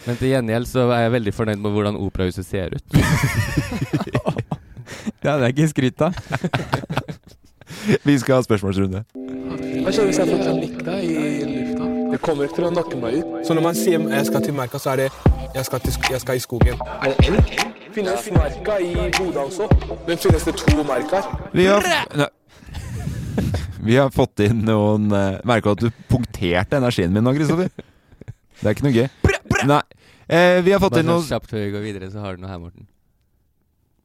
[0.08, 2.86] Men til gjengjeld så er jeg veldig fornøyd med hvordan operahuset ser ut.
[5.22, 6.16] Ja, det er ikke skryt av.
[8.08, 9.04] vi skal ha spørsmålsrunde.
[9.82, 11.12] Hva skjer hvis jeg får panikk da i
[11.46, 11.90] lufta?
[12.12, 13.30] Det kommer ikke til å nakke meg ut.
[13.48, 15.08] Så når man sier jeg skal til merka, så er det
[15.56, 16.82] jeg skal, til, sk- jeg skal i skogen.
[16.98, 17.54] Er det elg?
[17.96, 19.68] Finnes merka i Bodø også?
[20.08, 21.30] Men finnes det to merker?
[21.56, 21.88] Vi har,
[23.88, 27.72] vi har fått inn noen uh, Merka at du punkterte energien min nå, Kristoffer.
[28.62, 29.08] Det er ikke noe gøy.
[29.70, 29.82] Nei.
[30.32, 32.38] Eh, vi har fått Bare inn sånn så kjapt før vi går videre, så har
[32.38, 32.88] du noe her, Morten.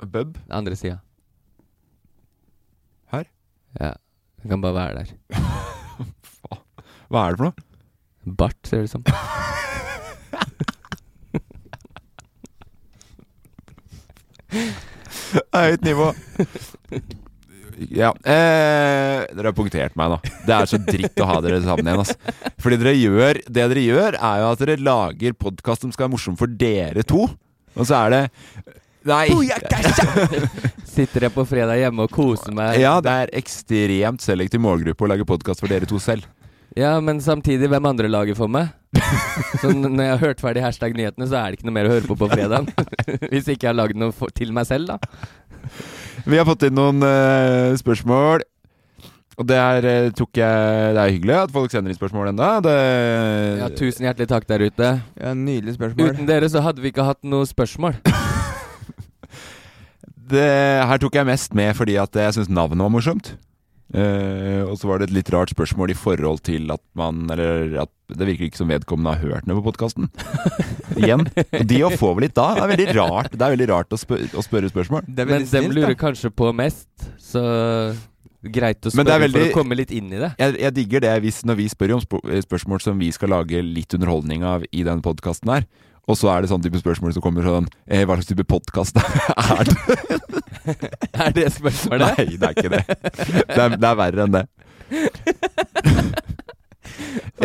[0.02, 0.36] Bub?
[0.36, 0.98] Den andre sida.
[3.12, 3.28] Her?
[3.80, 3.94] Ja.
[4.42, 5.08] Den kan bare være der.
[7.10, 7.56] Hva er det for noe?
[8.26, 9.06] Bart, ser det ut som.
[15.54, 16.12] Høyt nivå.
[17.92, 18.12] Ja.
[18.24, 20.18] Eh, dere har punktert meg nå.
[20.46, 22.02] Det er så dritt å ha dere sammen igjen.
[22.02, 22.54] Altså.
[22.62, 26.14] Fordi dere gjør Det dere gjør, er jo at dere lager podkast som skal være
[26.16, 27.26] morsom for dere to.
[27.76, 28.22] Og så er det
[29.06, 29.28] Nei.
[30.96, 32.80] Sitter jeg på fredag hjemme og koser meg.
[32.82, 36.26] Ja, det er ekstremt selektiv målgruppe å lage podkast for dere to selv.
[36.76, 38.74] Ja, men samtidig, hvem andre lager for meg?
[39.62, 41.92] Så når jeg har hørt ferdig hashtag nyhetene, så er det ikke noe mer å
[41.94, 42.68] høre på på fredag.
[43.32, 45.30] Hvis ikke jeg har lagd noe for, til meg selv, da.
[46.26, 48.42] Vi har fått inn noen uh, spørsmål.
[49.36, 52.46] Og det er, eh, tok jeg, det er hyggelig at folk sender inn spørsmål ennå.
[53.60, 54.92] Ja, tusen hjertelig takk der ute.
[55.20, 56.08] Ja, Nydelig spørsmål.
[56.08, 57.98] Uten dere så hadde vi ikke hatt noe spørsmål.
[60.32, 60.48] det,
[60.88, 63.34] her tok jeg mest med fordi at jeg syns navnet var morsomt.
[63.94, 67.76] Eh, og så var det et litt rart spørsmål i forhold til at man Eller
[67.84, 70.08] at det virker ikke som vedkommende har hørt noe på podkasten.
[71.00, 71.22] Igjen.
[71.30, 74.26] Og de å få litt da, er veldig rart Det er veldig rart å, spør,
[74.34, 75.06] å spørre spørsmål.
[75.06, 76.00] Det er Men dem lurer da.
[76.02, 76.88] kanskje på mest,
[77.22, 77.42] så
[78.46, 80.32] greit å spørre er veldig- for å komme litt inn i det.
[80.38, 83.62] Jeg, jeg digger det hvis, når vi spør om sp spørsmål som vi skal lage
[83.62, 85.66] litt underholdning av i den podkasten her.
[86.06, 88.94] Og så er det sånn type spørsmål som kommer sånn eh, Hva slags type podkast
[89.58, 89.76] er det?
[91.26, 92.18] Er det spørsmålet?
[92.18, 92.84] Nei, det er ikke det.
[93.46, 94.44] Det er, det er verre enn det.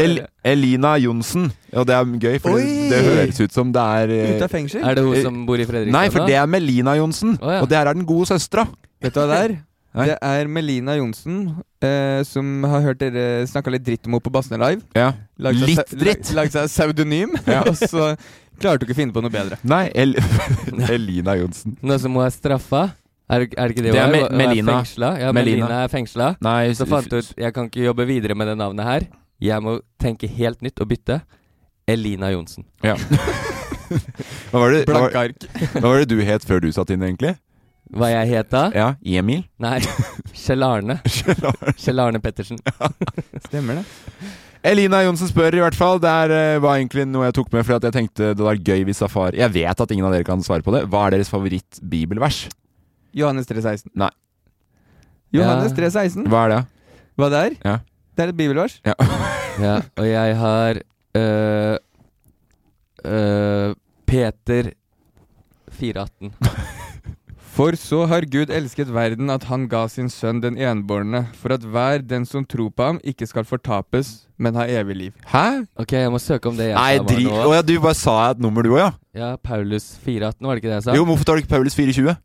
[0.01, 1.49] El Elina Johnsen.
[1.75, 2.89] Og det er gøy, for det, Oi!
[2.91, 4.83] det høres ut som det er eh, Ut av fengsel?
[4.87, 5.95] Er det hun Eh, som bor i Fredrikstad?
[5.97, 7.35] Nei, for det er Melina Johnsen.
[7.41, 7.59] Oh, ja.
[7.63, 8.65] Og det her er den gode søstera.
[9.03, 9.55] Vet du hva det er?
[9.91, 10.05] Nei.
[10.07, 11.39] Det er Melina Johnsen,
[11.83, 14.85] eh, som har hørt dere snakka litt dritt om henne på Bassene Live.
[14.95, 15.09] Ja.
[15.41, 16.31] Laget Litt dritt.
[16.37, 17.65] Lagd seg pseudonym, Ja.
[17.67, 18.13] og så
[18.59, 19.57] klarte du ikke å finne på noe bedre.
[19.63, 20.15] Nei, El
[20.95, 21.77] Elina Johnsen.
[21.81, 22.83] Nå som hun er straffa?
[23.31, 24.73] Er, er det ikke det Det er Me- Melina.
[24.81, 25.13] fengsla.
[25.21, 25.65] Ja, Melina.
[25.69, 26.33] Melina er fengsla.
[26.43, 29.05] Nei, Så fant du ut jeg kan ikke jobbe videre med det navnet her.
[29.41, 31.21] Jeg må tenke helt nytt og bytte.
[31.87, 32.65] Elina Johnsen.
[32.83, 32.97] Ja.
[34.51, 35.47] Hva var, det, hva, Blanke var, ark.
[35.73, 37.33] hva var det du het før du satt inn, egentlig?
[37.91, 38.61] Hva jeg het da?
[38.71, 39.41] Ja, Emil?
[39.59, 39.81] Nei,
[40.43, 40.95] Kjell Arne.
[41.75, 42.61] Kjell Arne Pettersen.
[43.49, 43.83] Stemmer det.
[44.63, 45.97] Elina Johnsen spør i hvert fall.
[46.01, 48.59] Det er, eh, var egentlig noe jeg tok med fordi at jeg tenkte det var
[48.61, 50.83] gøy hvis Safari Jeg vet at ingen av dere kan svare på det.
[50.91, 52.43] Hva er deres favoritt-bibelvers?
[53.17, 53.89] Johannes 3,16.
[53.97, 54.11] Nei.
[55.33, 55.77] Johannes Ja.
[55.89, 56.27] 3,16.
[56.29, 56.61] Hva er det?
[57.17, 57.55] Hva det er?
[57.65, 57.77] Ja.
[58.15, 58.79] Det er et bibelvers.
[58.85, 58.93] Ja.
[59.61, 60.77] Ja, og jeg har
[61.19, 61.77] øh,
[63.05, 63.75] øh,
[64.07, 64.71] Peter
[65.75, 66.31] 418.
[67.51, 71.65] For så har Gud elsket verden at han ga sin sønn den enbårne, for at
[71.67, 75.11] hver den som tror på ham, ikke skal fortapes, men ha evig liv.
[75.33, 75.43] Hæ?
[75.83, 77.33] Ok, jeg må søke om det jeg Nei, nå.
[77.43, 78.89] Å ja, du bare sa et nummer, du òg, ja?
[79.19, 80.95] Ja, Paulus 418, var det ikke det jeg sa?
[80.95, 82.15] Jo, hvorfor tar du ikke Paulus 420?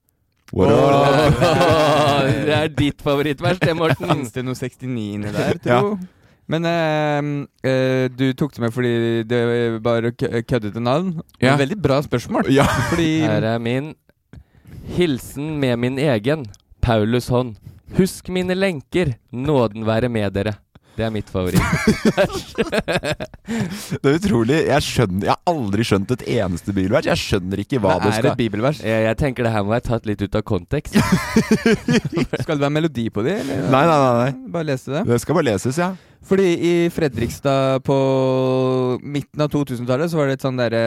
[0.55, 1.43] What up?
[2.47, 4.07] Det er ditt favorittvers, det, Morten.
[4.15, 4.87] Fins det noe 69
[5.19, 5.81] inni der, Ja.
[5.83, 5.97] tro?
[6.47, 7.19] Men eh,
[7.67, 8.93] eh, du tok det med fordi
[9.27, 9.41] det
[9.83, 11.17] var kø- køddete navn.
[11.43, 11.57] Ja.
[11.59, 12.47] Veldig bra spørsmål.
[12.55, 12.69] Ja.
[12.93, 13.97] Fordi Her er min
[14.87, 16.47] hilsen med min egen,
[16.81, 17.57] Paulus hånd.
[17.97, 20.57] Husk mine lenker, nåden være med dere.
[20.97, 21.61] Det er mitt favoritt.
[24.01, 24.57] Det er utrolig.
[24.65, 27.09] Jeg skjønner Jeg har aldri skjønt et eneste bibelvers.
[27.11, 28.81] Jeg skjønner ikke hva det det er det et bibelvers.
[28.81, 30.97] jeg, jeg tenker det her må være tatt litt ut av kontekst.
[32.43, 33.37] Skal det være melodi på det?
[33.45, 33.69] Eller?
[33.69, 34.15] Nei, nei, nei.
[34.23, 34.53] nei.
[34.57, 35.05] Bare lese det.
[35.11, 35.93] Det skal bare leses, ja.
[36.27, 37.97] Fordi i Fredrikstad på
[39.03, 40.81] midten av 2000-tallet så var det et sånn derre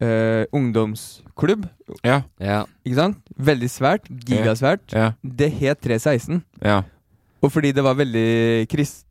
[0.00, 1.66] eh, ungdomsklubb.
[2.06, 2.22] Ja.
[2.40, 2.62] Ja.
[2.86, 3.20] Ikke sant?
[3.36, 4.08] Veldig svært.
[4.08, 4.86] Gigasvært.
[4.96, 5.10] Ja.
[5.22, 6.42] Det het 316.
[6.64, 6.82] ja.
[7.44, 9.02] Og fordi det var veldig krist,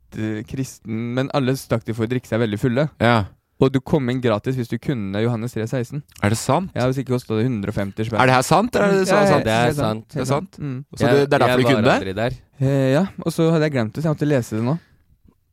[0.50, 2.88] kristen Men alle stakk de for å drikke seg veldig fulle.
[2.98, 3.24] ja.
[3.62, 6.00] Og du kom inn gratis hvis du kunne Johannes 316.
[6.26, 6.72] Er det sant?
[6.74, 8.18] Ja, Hvis ikke kosta det 150 spenn.
[8.18, 9.44] Er det her sant, eller er det så, Ja, sant?
[9.46, 10.08] Det er sant.
[10.10, 10.58] Det er sant?
[10.58, 10.74] Mm.
[10.90, 12.16] Så det, det er derfor du kunne det?
[12.18, 12.34] der.
[12.58, 14.74] Eh, ja, og så hadde jeg glemt det, så jeg måtte lese det nå.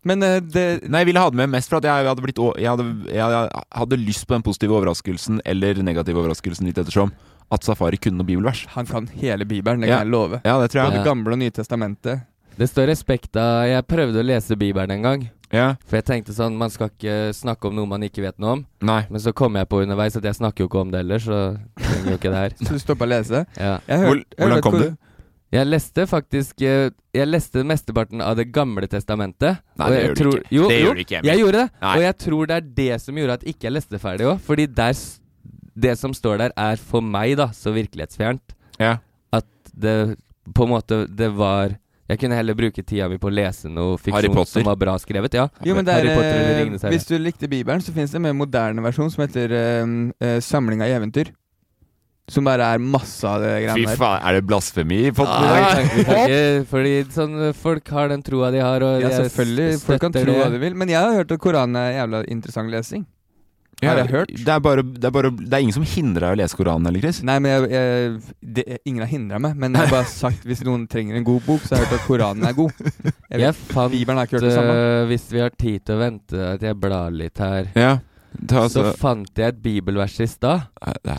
[0.03, 2.39] Men eh, det Nei, jeg ville ha det med mest for at jeg hadde, blitt,
[2.57, 7.11] jeg hadde, jeg hadde lyst på den positive overraskelsen, eller negative overraskelsen, litt ettersom,
[7.51, 8.63] at Safari kunne noe bibelvers.
[8.73, 9.99] Han kan hele Bibelen, det Ja.
[9.99, 10.41] jeg love.
[10.45, 11.05] Ja, det tror Både jeg.
[11.05, 11.09] Ja.
[11.11, 12.23] Gamle og Nye testamentet.
[12.57, 15.29] Det står respekt av Jeg prøvde å lese Bibelen en gang.
[15.51, 15.75] Ja.
[15.85, 18.65] For jeg tenkte sånn Man skal ikke snakke om noe man ikke vet noe om.
[18.81, 19.01] Nei.
[19.09, 21.57] Men så kom jeg på underveis at jeg snakker jo ikke om det ellers, så
[21.79, 22.55] trenger jo ikke det her.
[22.65, 23.45] Så du stoppa å lese?
[23.59, 23.77] Ja.
[23.87, 24.89] Hvor, hørt- har hvordan kom du?
[25.51, 29.59] Jeg leste faktisk eh, Jeg leste mesteparten av Det gamle testamentet.
[29.79, 30.55] Nei, det jeg gjør du tror- ikke.
[30.55, 31.29] Jo, Det jo, gjør du ikke, Emil.
[31.31, 31.71] Jeg gjorde det.
[31.81, 31.95] Nei.
[31.97, 34.39] Og jeg tror det er det som gjorde at ikke jeg leste ferdig òg.
[34.47, 34.93] Fordi der
[35.81, 38.55] Det som står der, er for meg da så virkelighetsfjernt.
[38.79, 38.97] Ja.
[39.31, 40.17] At det
[40.53, 41.77] på en måte Det var
[42.09, 45.33] Jeg kunne heller bruke tida mi på å lese noe fiksjon som var bra skrevet.
[45.33, 45.47] Ja.
[45.63, 46.89] Jo, men det er, Harry Potter eller eh.
[46.91, 50.39] Hvis du likte Bibelen, så finnes det en mer moderne versjon som heter uh, uh,
[50.43, 51.31] Samling av eventyr.
[52.31, 53.97] Som bare er masse av det Fy greiene der.
[53.99, 55.61] faen, er det blasfemi i potten i dag?
[55.61, 59.09] vi kan- vi kan ikke, fordi sånn, folk har den troa de har, og Ja,
[59.19, 59.81] selvfølgelig.
[59.83, 60.75] Folk kan tro hva de vil.
[60.79, 63.03] Men jeg har hørt at Koranen er jævla interessant lesing.
[63.81, 64.27] Har jeg hørt.
[64.29, 66.85] Det er, bare, det, er bare, det er ingen som hindrer deg å lese Koranen,
[66.85, 67.23] eller, Chris?
[67.25, 69.55] Nei, men jeg, jeg, det, ingen har hindra meg.
[69.57, 71.99] Men jeg har bare sagt hvis noen trenger en god bok, så har jeg hørt
[71.99, 72.71] at Koranen er god.
[73.31, 74.75] Jeg Jeg fant Bibelen har ikke hørt det samme.
[74.77, 77.97] øh, Hvis vi har tid til å vente at jeg blar litt her Ja.
[78.31, 80.61] Ta, Så altså, fant jeg et bibelvers i stad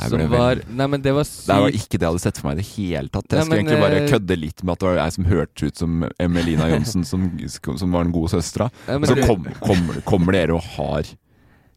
[0.08, 2.56] som var Nei, men det var Det var ikke det jeg hadde sett for meg
[2.56, 3.26] i det hele tatt.
[3.28, 5.28] Jeg Nei, skulle men, egentlig bare eh, kødde litt med at det var jeg som
[5.28, 8.70] hørtes ut som Emelina Johnsen, som, som var den gode søstera.
[8.88, 11.12] Men Så kom, kommer, kommer dere og har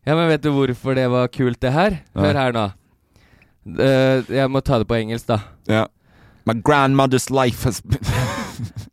[0.05, 1.99] Ja, men vet du hvorfor det var kult, det her?
[2.15, 2.65] Hør her nå.
[3.65, 5.39] Uh, jeg må ta det på engelsk, da.
[5.67, 5.87] Ja.
[6.45, 8.05] My grandmother's life has been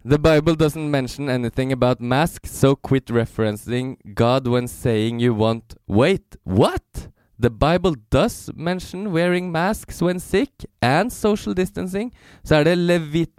[0.04, 5.74] The Bible doesn't mention anything about masks, so quit referencing God when saying you want.
[5.86, 7.08] Wait, what?
[7.38, 12.12] The Bible does mention wearing masks when sick and social distancing.
[12.44, 13.32] Så er det Levit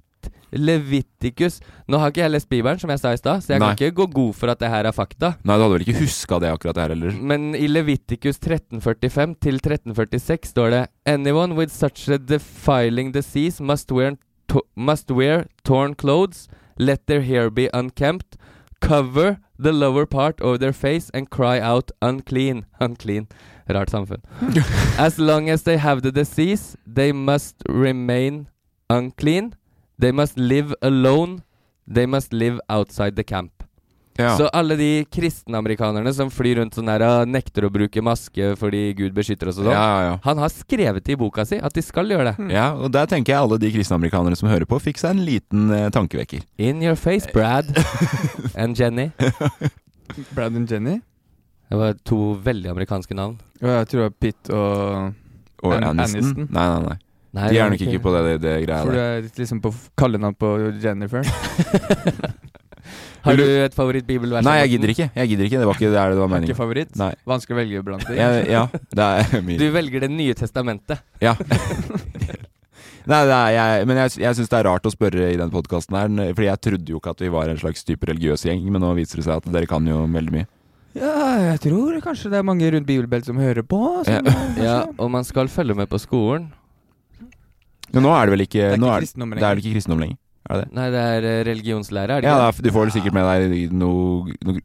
[0.54, 1.60] Leviticus
[1.90, 3.74] Nå har ikke jeg lest Bibelen, som jeg sa i stad, så jeg Nei.
[3.74, 5.34] kan ikke gå god for at det her er fakta.
[5.44, 7.16] Nei, du hadde vel ikke huska det akkurat her heller?
[7.18, 13.92] Men i Leviticus 1345 til 1346 står det Anyone with such a defiling disease must
[13.92, 14.16] wear,
[14.54, 18.38] to must wear torn clothes, let their hair be unkempt,
[18.82, 22.66] cover the lower part of their face and cry out unclean.
[22.80, 23.28] Unclean.
[23.70, 24.22] Rart samfunn.
[25.00, 28.48] as long as they have the disease, they must remain
[28.90, 29.56] unclean.
[29.98, 31.44] They must live alone.
[31.88, 33.63] They must live outside the camp.
[34.20, 34.36] Ja.
[34.38, 38.52] Så alle de kristne amerikanerne som flyr rundt sånn her og nekter å bruke maske
[38.60, 40.18] fordi Gud beskytter oss og sånn, ja, ja, ja.
[40.22, 42.50] han har skrevet i boka si at de skal gjøre det.
[42.54, 45.24] Ja, og der tenker jeg alle de kristne amerikanere som hører på, fikk seg en
[45.26, 46.46] liten eh, tankevekker.
[46.62, 47.72] In your face, Brad
[48.62, 49.10] and Jenny.
[50.36, 51.00] Brad and Jenny.
[51.74, 53.40] Det var to veldig amerikanske navn.
[53.64, 56.20] Ja, jeg tror det var Pitt og Og An- Aniston?
[56.22, 56.48] Aniston.
[56.54, 56.98] Nei, nei, nei.
[57.34, 59.16] Nei, De er nok ikke på det, det, det greia For du der.
[59.24, 60.50] er liksom på kallenavn på
[60.84, 61.26] Jennifer.
[63.24, 64.44] Har du et favorittbibelvers?
[64.44, 65.06] Nei, jeg gidder ikke.
[65.16, 66.50] Jeg gidder ikke, Det var ikke det det var meningen.
[66.50, 66.96] ikke favoritt?
[67.00, 67.12] Nei.
[67.30, 68.18] Vanskelig å velge blant dem.
[68.20, 68.66] Ja,
[69.00, 69.60] det er mye.
[69.62, 71.04] Du velger Det nye testamentet.
[71.24, 71.36] Ja.
[73.04, 75.50] Nei, det er, jeg, men jeg, jeg syns det er rart å spørre i den
[75.52, 78.62] podkasten her, fordi jeg trodde jo ikke at vi var en slags type religiøs gjeng,
[78.72, 80.48] men nå viser det seg at dere kan jo veldig mye.
[80.96, 81.12] Ja,
[81.50, 83.82] jeg tror kanskje det er mange rundt bibelbelt som hører på.
[84.08, 84.30] Som,
[84.64, 86.52] Ja, og man skal følge med på skolen.
[87.94, 90.18] Men nå er det vel ikke, Det er ikke nå er, kristendom det lenger.
[90.50, 90.74] Er det det?
[90.78, 93.72] Nei, det er eh, religionslære, er det Ja, da, du får vel sikkert med deg
[93.74, 94.60] noe, noe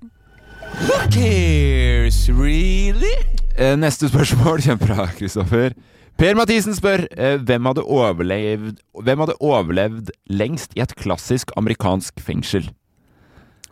[3.58, 5.72] Eh, Neste spørsmål kommer fra Kristoffer.
[6.18, 12.18] Per Mathisen spør eh, hvem, hadde overlevd, hvem hadde overlevd lengst i et klassisk amerikansk
[12.22, 12.68] fengsel.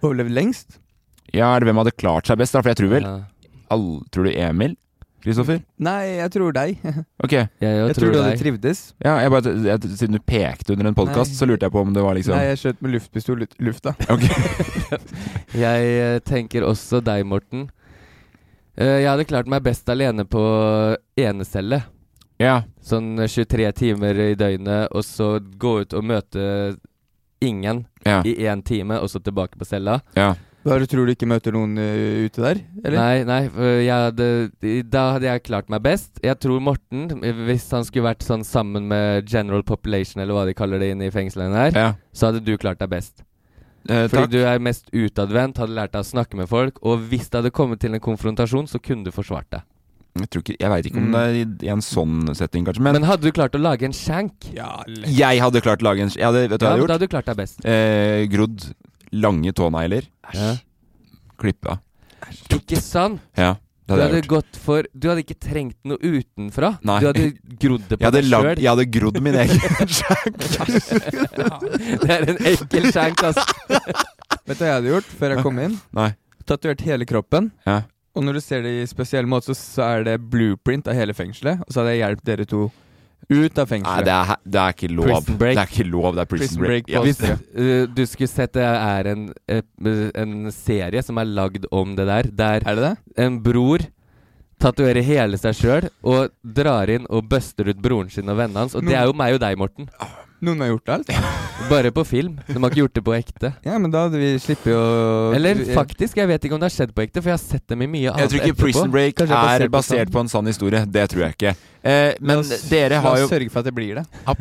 [0.02, 0.78] Overlevd lengst?
[1.34, 2.62] Ja, eller hvem hadde klart seg best, da?
[2.62, 3.16] For jeg tror vel Ja.
[3.74, 4.76] all, Tror du Emil?
[5.26, 5.58] Kristoffer?
[5.82, 6.76] Nei, jeg tror deg.
[7.26, 7.32] Ok.
[7.34, 8.38] Jeg, Jeg tror du hadde deg.
[8.44, 8.80] trivdes.
[9.02, 11.38] Ja, jeg bare, jeg, siden du pekte under en podkast, Nei.
[11.40, 13.66] så lurte jeg på om det var liksom Nei, jeg skjøt med luftpistol ut i
[13.66, 13.96] lufta.
[14.14, 14.24] Ok.
[15.66, 17.66] Jeg eh, tenker også deg, Morten.
[18.76, 20.42] Eh, jeg hadde klart meg best alene på
[21.18, 21.82] enecelle.
[22.42, 22.58] Ja.
[22.84, 26.76] Sånn eh, 23 timer i døgnet, og så gå ut og møte
[27.42, 28.20] ingen Ja.
[28.22, 30.00] i én time, og så tilbake på cella.
[30.14, 30.34] ja.
[30.66, 32.62] Bare tror du ikke møter noen uh, ute der?
[32.82, 32.96] Eller?
[32.98, 33.40] Nei, nei,
[33.86, 34.26] jeg hadde,
[34.90, 36.18] da hadde jeg klart meg best.
[36.24, 37.06] Jeg tror Morten,
[37.46, 41.06] hvis han skulle vært sånn sammen med general population, eller hva de kaller det inne
[41.06, 41.94] i fengslene her, ja.
[42.10, 43.22] så hadde du klart deg best.
[43.86, 44.32] Eh, Fordi takk.
[44.32, 47.54] du er mest utadvendt, hadde lært deg å snakke med folk, og hvis det hadde
[47.54, 49.66] kommet til en konfrontasjon, så kunne du forsvart deg.
[50.16, 52.82] Jeg, tror ikke, jeg veit ikke om det er i, i en sånn setting, kanskje.
[52.82, 56.06] Men, Men hadde du klart å lage en shank, Ja, jeg hadde klart å lage
[56.06, 56.22] en shank.
[56.24, 57.60] Du ja, da hadde du klart deg best.
[57.68, 58.64] Eh, grodd
[59.22, 60.08] lange tånegler.
[60.32, 60.58] Æsj.
[61.40, 61.78] Klippa.
[62.56, 63.20] Ikke sant?
[63.36, 63.54] Ja,
[63.86, 64.30] det Du hadde jeg hadde gjort.
[64.32, 66.72] gått for Du hadde ikke trengt noe utenfra.
[66.88, 66.96] Nei.
[67.02, 67.26] Du hadde
[67.62, 68.48] grodd det på deg sjøl.
[68.58, 70.40] jeg hadde grodd min egen skjenk.
[72.02, 73.44] Det er en ekkel skjenk, altså.
[74.46, 75.76] Vet du hva jeg hadde gjort før jeg kom inn?
[75.96, 76.08] Nei.
[76.46, 77.50] Tatovert hele kroppen.
[77.66, 77.82] Ja.
[78.16, 81.12] Og når du ser det i spesiell måte, så, så er det blueprint av hele
[81.16, 81.60] fengselet.
[81.66, 82.60] Og så hadde jeg hjulpet dere to
[83.26, 85.08] ut av Nei, det er, det er ikke lov.
[85.08, 85.56] Prison break.
[85.56, 86.86] Det er ikke lov, det er prison, Prison break.
[86.86, 87.02] break Ja.
[87.02, 89.62] Hvis uh, du skulle sett det er en, eh,
[90.14, 92.94] en serie som er lagd om det der, der Er det det?
[93.26, 93.82] en bror
[94.62, 98.78] tatoverer hele seg sjøl og drar inn og buster ut broren sin og vennene hans.
[98.78, 99.90] Og det er jo meg og deg, Morten.
[100.40, 101.44] Noen har gjort det, alt?
[101.70, 102.34] Bare på film.
[102.46, 103.48] De har ikke gjort det på ekte.
[103.64, 106.74] Ja, men da hadde vi sluppet å Eller faktisk, jeg vet ikke om det har
[106.74, 108.20] skjedd på ekte, for jeg har sett dem i mye annet etterpå.
[108.20, 108.62] Jeg tror ikke etterpå.
[108.66, 109.28] Prison Break er
[109.72, 110.84] basert sann- på en sann historie.
[110.86, 111.52] Det tror jeg ikke.
[111.86, 114.04] Eh, men oss- dere La har oss jo sørge for at det blir det.
[114.26, 114.36] ap,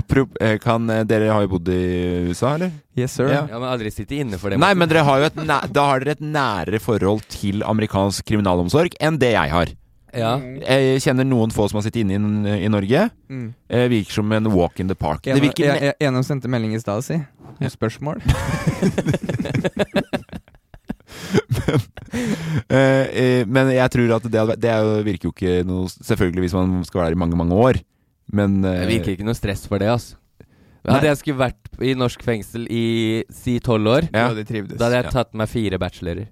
[0.00, 2.70] Aprop, eh, kan, eh, Dere har jo bodd i USA, eller?
[2.96, 3.28] Yes, sir.
[3.32, 3.46] Ja.
[3.50, 4.58] Ja, men aldri sittet inne for det.
[4.62, 8.24] Nei, men dere har jo et næ da har dere et nærere forhold til amerikansk
[8.30, 9.66] kriminalomsorg enn det jeg har.
[10.14, 10.32] Ja.
[10.62, 13.08] Jeg kjenner noen få som har sittet inne i, i Norge.
[13.30, 13.48] Mm.
[13.68, 15.22] Eh, virker som en walk in the park.
[15.24, 17.20] Det En, virker en, en, sendte melding i stad, si.
[17.60, 18.22] Med spørsmål.
[22.70, 26.56] men, eh, men jeg tror at det, det er virker jo ikke noe Selvfølgelig hvis
[26.56, 27.80] man skal være der i mange, mange år,
[28.32, 30.16] men eh, Det virker ikke noe stress for det, altså.
[30.80, 30.94] Nei.
[30.94, 32.84] Hadde jeg skulle vært i norsk fengsel i
[33.36, 34.30] si tolv år, Ja.
[34.32, 36.30] Da hadde jeg tatt meg fire bachelorer.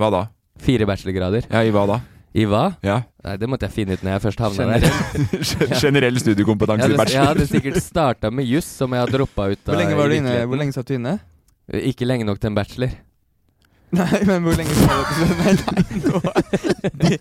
[0.00, 0.22] Hva da?
[0.62, 1.48] Fire bachelorgrader.
[1.50, 1.98] Ja, i hva da?
[2.32, 2.62] I hva?
[2.80, 3.02] Ja.
[3.26, 4.86] Nei, det måtte jeg finne ut når jeg først havna der.
[5.84, 7.18] Generell studiekompetanse i bachelor.
[7.18, 10.08] jeg hadde sikkert starta med juss, som jeg har droppa ut av Hvor lenge var
[10.08, 10.36] du inne?
[10.48, 11.18] Hvor lenge satt du inne?
[11.92, 12.94] Ikke lenge nok til en bachelor.
[14.00, 16.20] Nei, men hvor lenge skal du Nei, nei, nå
[17.02, 17.16] de,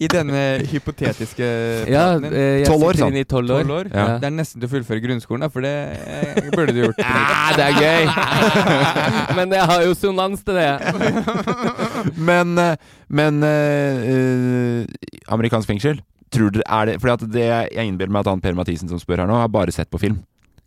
[0.00, 0.38] I denne
[0.70, 1.48] hypotetiske
[1.92, 3.66] Ja, eh, jeg 12 år, sitter i tolv år.
[3.68, 3.90] 12 år?
[3.92, 4.06] Ja.
[4.22, 7.02] Det er nesten til å fullføre grunnskolen, da, for det eh, burde du gjort.
[7.04, 9.36] Ja, det er gøy!
[9.36, 10.70] Men jeg har jo sonans til det.
[12.30, 12.76] men eh,
[13.08, 16.00] men eh, eh, amerikansk fengsel
[16.34, 18.98] Tror dere er det Fordi at det jeg innbiller meg at han Per Mathisen som
[18.98, 20.16] spør her nå, har bare sett på film.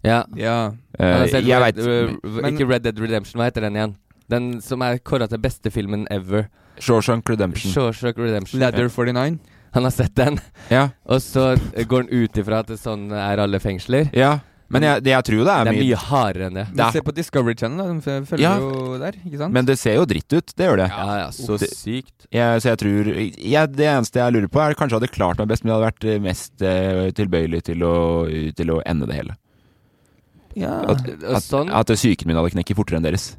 [0.06, 0.21] Ja.
[0.38, 0.71] Ja.
[0.95, 1.82] Uh, jeg vet
[2.23, 3.95] men- Ikke Red Dead Redemption, hva heter den igjen?
[4.32, 6.47] Den som er kåra til beste filmen ever.
[6.80, 7.71] Shawshank Redemption.
[7.73, 8.60] Shawshank Redemption.
[8.62, 9.39] Leather 49.
[9.73, 10.39] Han har sett den,
[10.71, 10.89] Ja.
[11.06, 14.10] og så går han ut ifra at sånn er alle fengsler.
[14.15, 14.39] ja.
[14.69, 16.63] Men jeg, det, jeg tror det er, Det er mye hardere enn det.
[16.75, 18.12] Det er- se på Discovery Channel, da.
[18.17, 18.58] De følger Ja.
[18.60, 19.53] jo der, ikke sant?
[19.53, 20.53] Men det ser jo dritt ut.
[20.56, 20.88] Det gjør det.
[20.89, 22.27] Ja, ja, så Det- sykt.
[22.32, 25.47] Jeg, så jeg tror jeg, Det eneste jeg lurer på, er kanskje hadde klart meg
[25.47, 29.15] best, men jeg hadde vært eh, mest eh, tilbøyelig til å, til å ende det
[29.15, 29.36] hele.
[30.56, 30.82] ja.
[30.89, 33.38] At, at, sånn, at psyken min hadde knekket fortere enn deres.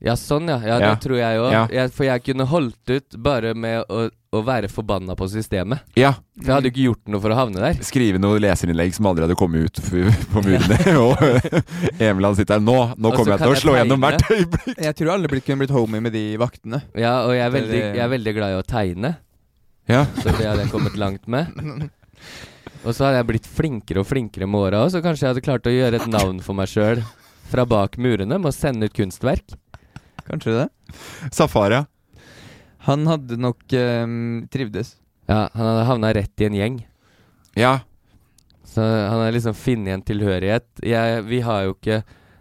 [0.00, 0.56] Ja, sånn, ja.
[0.64, 0.78] ja.
[0.80, 0.94] Ja.
[0.94, 1.52] Det tror jeg òg.
[1.76, 1.84] Ja.
[1.92, 5.82] For jeg kunne holdt ut bare med å, å være forbanna på systemet.
[5.98, 6.14] Ja.
[6.40, 7.80] For jeg hadde jo ikke gjort noe for å havne der.
[7.84, 10.78] Skrive noe leserinnlegg som aldri hadde kommet ut f- på murene.
[11.04, 12.78] og Emil han sitter her nå.
[12.96, 14.80] Nå Og så kommer jeg kan til å jeg slå gjennom hvert øyeblikk.
[14.86, 16.82] Jeg tror alle blir- kunne blitt homie med de vaktene.
[16.96, 19.12] Ja, og jeg er, Det- veldig, det- jeg er veldig glad i å tegne,
[19.90, 20.04] Ja.
[20.16, 21.90] så det hadde jeg kommet langt med.
[22.84, 25.44] Og så hadde jeg blitt flinkere og flinkere med åra òg, så kanskje jeg hadde
[25.44, 27.02] klart å gjøre et navn for meg sjøl
[27.50, 29.56] fra bak murene med å sende ut kunstverk.
[30.30, 30.66] Kanskje det?
[31.34, 31.84] Safaria.
[32.86, 34.94] Han hadde nok ehm, trivdes.
[35.28, 36.78] Ja, han hadde havna rett i en gjeng.
[37.58, 37.80] Ja.
[38.64, 40.66] Så han har liksom funnet en tilhørighet.
[40.86, 42.00] Jeg, vi har jo ikke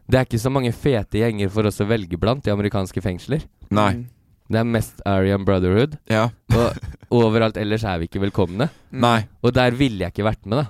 [0.10, 3.44] Det er ikke så mange fete gjenger for oss å velge blant i amerikanske fengsler.
[3.70, 3.92] Nei.
[4.00, 4.06] Mm.
[4.50, 6.32] Det er mest Aryan Brotherhood, Ja.
[6.58, 6.80] og
[7.14, 8.72] overalt ellers er vi ikke velkomne.
[8.90, 9.04] Mm.
[9.04, 9.20] Nei.
[9.46, 10.66] Og der ville jeg ikke vært med, da.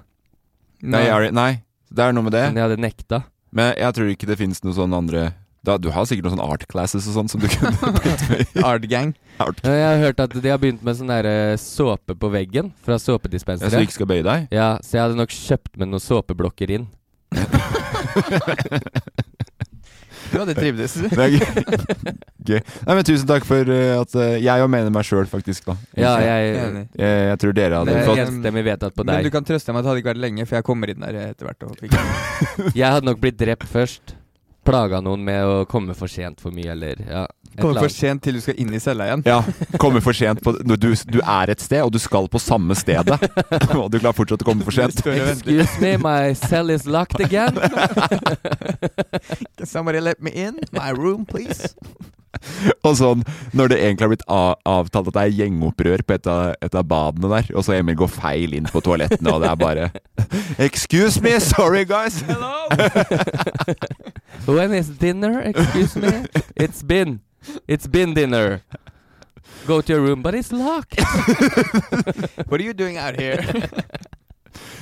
[0.84, 1.62] Nei, Ari, nei.
[1.88, 2.43] Det er noe med det.
[2.49, 3.21] Men jeg hadde nekta.
[3.55, 5.23] Men jeg tror ikke det finnes noen sånne andre
[5.65, 8.43] da, Du har sikkert noen sånne art classes og sånn som du kunne blitt med
[8.45, 8.63] i.
[8.65, 9.13] Art Gang.
[9.39, 9.60] Art.
[9.63, 12.98] Jeg har hørt at de har begynt med sånn der eh, såpe på veggen fra
[13.00, 13.17] Ja, så
[13.78, 14.48] du ikke skal bøye deg?
[14.56, 16.89] Ja, så jeg hadde nok kjøpt med noen såpeblokker inn.
[20.30, 20.93] Du hadde trivdes.
[21.17, 21.39] Det er gøy.
[22.45, 22.60] gøy.
[22.60, 25.65] Nei, men Tusen takk for eh, at eh, jeg òg mener meg sjøl, faktisk.
[25.69, 26.86] da Ja, jeg, jeg,
[27.32, 29.88] jeg tror dere hadde det fått enstemmig vedtatt på Men du kan trøste meg at
[29.88, 31.65] det hadde ikke vært lenge, for jeg kommer inn der etter hvert.
[31.65, 34.18] Og fikk Jeg hadde nok blitt drept først.
[34.69, 37.25] Plaga noen med å komme for sent for mye, eller ja.
[37.60, 39.23] Komme for sent til du skal inn i cella igjen.
[39.25, 39.39] Ja,
[39.82, 43.17] Komme for sent på du, du er et sted, og du skal på samme stedet.
[43.79, 45.01] og du klarer fortsatt å komme for sent.
[45.01, 47.55] Excuse me, my cell is locked again.
[49.58, 50.60] Can somebody let me in?
[50.71, 51.75] My room, please.
[52.88, 53.24] Og sånn,
[53.58, 56.86] når det egentlig har blitt avtalt at det er gjengopprør på et av, et av
[56.88, 59.89] badene der, og så Emil går feil inn på toalettene, og det er bare
[60.68, 62.22] Excuse me, sorry guys.
[62.28, 62.68] Hello.
[64.46, 65.42] When is dinner?
[65.42, 66.26] Excuse me.
[66.56, 67.20] It's been.
[67.68, 68.62] It's been dinner.
[69.68, 71.00] Go to your room, but it's locked.
[72.48, 73.44] What are you doing out here?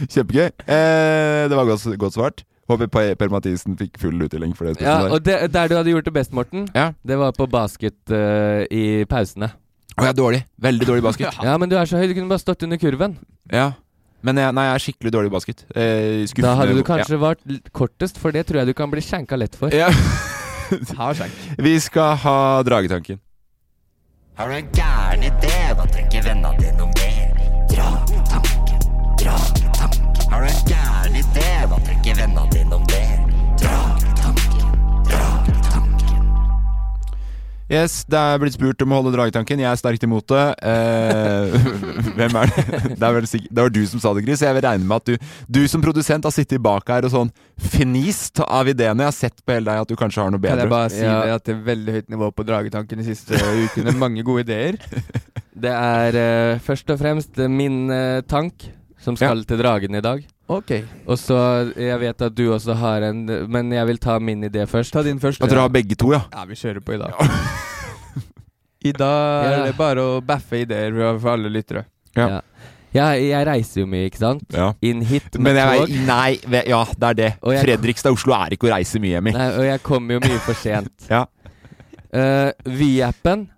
[0.08, 0.52] Kjempegøy.
[0.68, 2.44] Eh, det var godt, godt svart.
[2.67, 4.82] Håper Per, per Mathisen fikk full utdeling for det.
[4.84, 6.89] Ja, og det, der du hadde gjort det best, Morten, Ja.
[7.08, 9.53] det var på basket uh, i pausene.
[9.97, 10.41] Å, jeg er dårlig.
[10.62, 11.38] Veldig dårlig i basket.
[11.47, 13.15] Ja, men du er så høy, du kunne bare stått under kurven.
[13.51, 13.71] Ja.
[14.25, 15.63] Men jeg, nei, jeg er skikkelig dårlig i basket.
[15.77, 16.25] Eh.
[16.43, 19.56] Da hadde du kanskje vært kortest, for det tror jeg du kan bli skjenka lett
[19.56, 19.71] for.
[19.73, 19.88] ja.
[20.99, 21.32] Ha skjenk.
[21.63, 23.21] Vi skal ha Dragetanken.
[24.38, 26.51] Har du en gæren idé, hva tenker vennene
[37.67, 39.60] Yes, det er blitt spurt om å holde Dragetanken.
[39.60, 40.43] Jeg er sterkt imot det.
[40.63, 41.56] Eh,
[42.17, 42.63] hvem er det?
[42.95, 44.43] Det, er sikkert, det var du som sa det, Gris.
[44.45, 47.34] Jeg vil regne med at du, du som produsent har sittet bak her og sånn
[47.59, 49.03] fnist av ideene.
[49.03, 50.55] Jeg har sett på hele deg at du kanskje har noe bedre.
[50.55, 51.18] Kan jeg bare si Ja.
[51.26, 53.97] det at det er veldig høyt nivå på Dragetanken de siste ukene.
[53.99, 54.80] Mange gode ideer.
[55.57, 58.70] Det er uh, først og fremst min uh, tank
[59.03, 60.24] som skal til Dragen i dag.
[60.48, 60.72] Ok.
[61.08, 61.38] Og så
[61.76, 64.93] Jeg vet at du også har en, men jeg vil ta min idé først.
[64.95, 65.41] Ta din først.
[65.43, 66.22] At dere har begge to, ja.
[66.32, 67.12] Ja, vi kjører på i dag.
[68.88, 71.84] I dag er det bare å baffe ideer for alle lyttere.
[72.16, 72.28] Ja.
[72.38, 72.41] Ja.
[72.98, 74.45] Jeg, jeg reiser jo mye, ikke sant?
[74.56, 74.70] ja.
[74.88, 75.98] Inn hit med Men jeg, tog.
[76.08, 77.28] nei, ja, det er det.
[77.43, 79.36] Jeg- Fredrikstad Oslo er ikke å reise mye, Emil.
[79.38, 80.93] Nei, og jeg kommer jo mye for sent.
[81.12, 81.26] Ja.
[82.08, 83.50] Uh, Vy-appen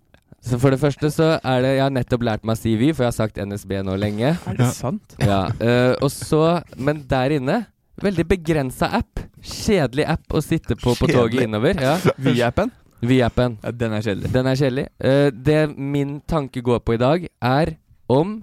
[0.46, 2.94] Så for det første så er det Jeg har nettopp lært meg å si Vy,
[2.96, 4.34] for jeg har sagt NSB nå lenge.
[4.48, 5.18] Er det sant?
[5.20, 7.64] Ja, Uh, og så Men der inne
[8.00, 9.20] Veldig begrensa app.
[9.44, 11.76] Kjedelig app å sitte på på toget innover.
[11.84, 11.98] Ja.
[12.24, 12.72] Vy-appen?
[13.04, 13.58] Vy-appen.
[13.64, 14.32] Ja, den er kjedelig.
[14.32, 14.86] Den er kjedelig.
[15.04, 17.76] Uh, det min tanke går på i dag, er
[18.08, 18.38] om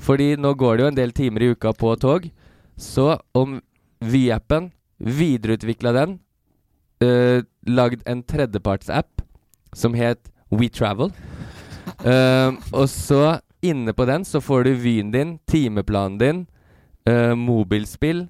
[0.00, 2.30] Fordi nå går det jo en del timer i uka på tog.
[2.78, 3.58] Så om
[4.00, 4.70] Vy-appen
[5.00, 6.14] videreutvikla den,
[7.04, 9.26] uh, lagd en tredjepartsapp
[9.76, 11.12] som het WeTravel.
[12.00, 16.46] Uh, og så inne på den så får du Vyen din, timeplanen din,
[17.08, 18.28] uh, mobilspill,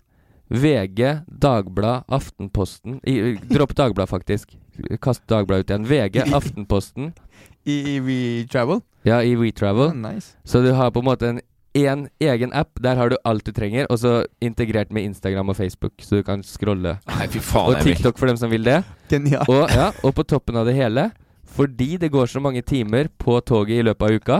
[0.51, 4.57] VG, Dagblad, Aftenposten i, Dropp Dagblad, faktisk.
[5.01, 5.87] Kast Dagblad ut igjen.
[5.87, 7.13] VG, Aftenposten.
[7.65, 8.81] I, i WeTravel?
[9.07, 9.93] Ja, i WeTravel.
[9.95, 10.35] Ah, nice.
[10.45, 11.41] Så du har på en måte en
[11.75, 12.83] én egen app.
[12.83, 16.27] Der har du alt du trenger, og så integrert med Instagram og Facebook, så du
[16.27, 16.97] kan scrolle.
[17.07, 18.83] Nei, faen, Og TikTok for dem som vil det.
[19.11, 19.47] Genial.
[19.49, 21.11] Og, ja, og på toppen av det hele,
[21.57, 24.39] fordi det går så mange timer på toget i løpet av uka,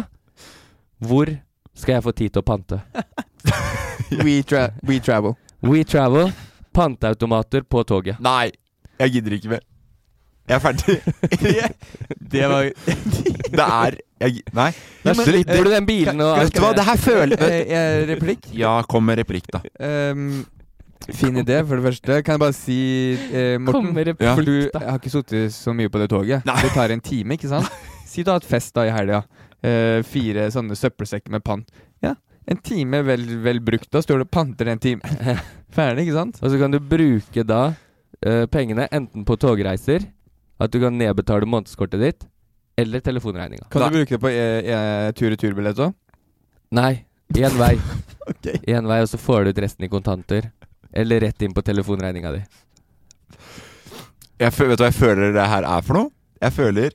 [1.05, 1.33] hvor
[1.75, 2.81] skal jeg få tid til å pante?
[4.25, 6.31] We travel We travel
[6.75, 8.21] panteautomater på toget.
[8.23, 8.51] Nei,
[9.01, 9.65] jeg gidder ikke mer.
[10.51, 10.95] Jeg er ferdig.
[12.33, 12.71] Det var
[13.51, 14.71] Det er jeg, Nei.
[15.05, 17.99] Ja, men- slipper du den bilen og Vet du hva, det her føler Eh, eh,
[18.11, 18.49] Replikk?
[18.57, 19.61] Ja, kom med replikk, da.
[19.81, 20.43] Ehm,
[21.09, 22.23] fin idé, for det første.
[22.25, 22.79] Kan jeg bare si,
[23.33, 24.35] eh, Morten Ja.
[24.35, 26.45] For du jeg har ikke sittet så mye på det toget.
[26.45, 26.63] Nei.
[26.63, 27.71] Det tar en time, ikke sant?
[28.07, 29.25] Si du har hatt fest da i helga.
[29.63, 31.69] Eh, fire sånne søppelsekker med pant.
[32.03, 32.15] Ja,
[32.49, 33.91] en time vel, vel brukt.
[33.93, 35.01] Da står du og panter en time.
[35.77, 36.41] Ferdig, ikke sant?
[36.43, 37.75] Og så kan du bruke da
[38.25, 40.09] eh, pengene enten på togreiser,
[40.61, 42.27] at du kan nedbetale månedskortet ditt,
[42.81, 43.69] eller telefonregninga.
[43.71, 43.91] Kan da.
[43.91, 45.95] du bruke det på e e tur-retur-billett òg?
[46.77, 47.05] Nei,
[47.37, 47.75] én vei.
[48.31, 48.47] Ok.
[48.69, 50.45] Én vei, og så får du ut resten i kontanter.
[50.93, 52.41] Eller rett inn på telefonregninga di.
[54.41, 56.11] Jeg, vet du hva jeg føler det her er for noe?
[56.41, 56.95] Jeg føler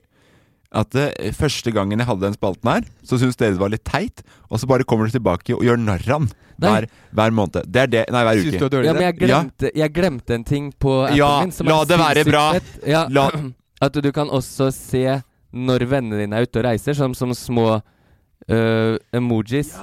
[0.76, 1.06] at det,
[1.38, 4.58] første gangen jeg hadde den spalten her, så syntes dere det var litt teit, og
[4.60, 6.86] så bare kommer dere tilbake og gjør narr av den hver,
[7.16, 7.68] hver måned.
[7.70, 8.82] Det er det Nei, hver uke.
[8.84, 11.54] Ja, men jeg glemte, jeg glemte en ting på appen Ja, min.
[11.54, 12.44] som la er det være bra.
[12.88, 13.30] Ja, La-
[13.86, 15.04] at du kan også se
[15.56, 19.74] når vennene dine er ute og reiser, som, som små uh, emojis.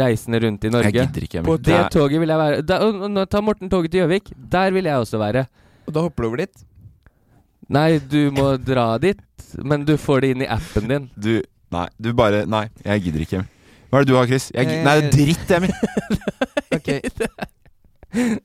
[0.00, 0.88] Reisende rundt i Norge.
[0.90, 1.42] Jeg gidder ikke.
[1.46, 1.88] På det Nei.
[1.92, 2.62] toget vil jeg være.
[2.66, 4.32] Da, og, og, nå Morten toget til Gjøvik.
[4.52, 5.46] Der vil jeg også være.
[5.86, 6.64] Og da hopper du over dit?
[7.72, 9.20] Nei, du må dra dit,
[9.64, 11.10] men du får det inn i appen din.
[11.16, 13.42] Du Nei, du bare Nei, jeg gidder ikke.
[13.88, 14.50] Hva er det du har, Chris?
[14.52, 15.72] Jeg, nei, det er dritt, Emil.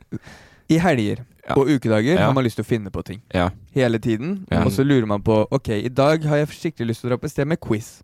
[0.71, 1.55] I helger Ja.
[1.55, 2.25] og ukedager Ja.
[2.25, 3.21] har man lyst til å finne på ting.
[3.33, 3.49] Ja.
[3.73, 4.45] Hele tiden.
[4.51, 4.65] Ja.
[4.65, 7.17] Og så lurer man på Ok, i dag har jeg skikkelig lyst til å dra
[7.17, 8.03] på et sted med quiz.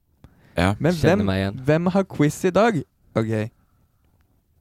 [0.57, 0.75] ja.
[0.79, 1.59] Men hvem, meg igjen.
[1.65, 2.83] hvem har quiz i dag?
[3.15, 3.49] Ok.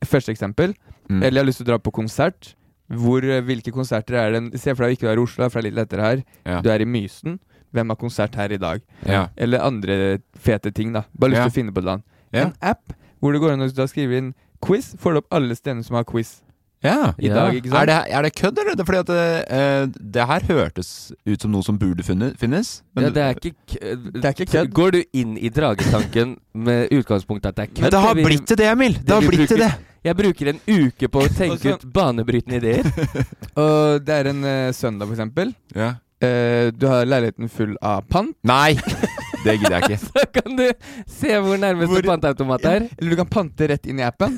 [0.09, 0.75] Første eksempel.
[1.09, 1.23] Mm.
[1.23, 2.55] Eller jeg har lyst til å dra på konsert.
[2.93, 5.57] Hvor, eh, hvilke konserter er det Se for deg ikke du er i Oslo, det
[5.57, 6.23] er litt lettere her.
[6.45, 6.61] Ja.
[6.61, 7.39] Du er i Mysen.
[7.73, 8.83] Hvem har konsert her i dag?
[9.09, 9.29] Ja.
[9.37, 11.05] Eller andre fete ting, da.
[11.19, 11.49] Bare lyst Ja.
[11.49, 12.05] til å finne på et eller annet.
[12.33, 12.45] Ja.
[12.47, 12.93] En app
[13.23, 16.05] hvor det går an å skrive inn quiz, får du opp alle stedene som har
[16.05, 16.43] quiz
[16.83, 17.13] ja.
[17.19, 17.35] i Ja.
[17.35, 17.81] dag, ikke sant?
[17.83, 18.75] Er det, er det kødd, eller?
[18.77, 19.87] Det er fordi at det, eh,
[20.19, 20.91] det her hørtes
[21.27, 22.83] ut som noe som burde funne, finnes.
[22.99, 24.73] Ja, det er ikke Det er ikke kødd.
[24.75, 27.83] Går du inn i dragetanken med utgangspunkt at det er kødd?
[27.87, 28.99] Men det har blitt til det, Emil!
[29.03, 29.73] Det har blitt til det!
[30.03, 32.89] Jeg bruker en uke på å tenke ut banebrytende ideer.
[33.63, 35.53] Og det er en uh, søndag, for eksempel.
[35.79, 35.93] Ja.
[36.23, 38.35] Uh, du har leiligheten full av pant.
[38.43, 38.75] Nei!
[39.45, 40.11] Det gidder jeg ikke.
[40.11, 40.65] Så kan du
[41.11, 42.85] se hvor nærmeste Hvor- panteautomat er.
[42.99, 44.37] Eller du kan pante rett inn i appen.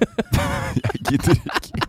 [0.00, 1.86] Jeg gidder ikke.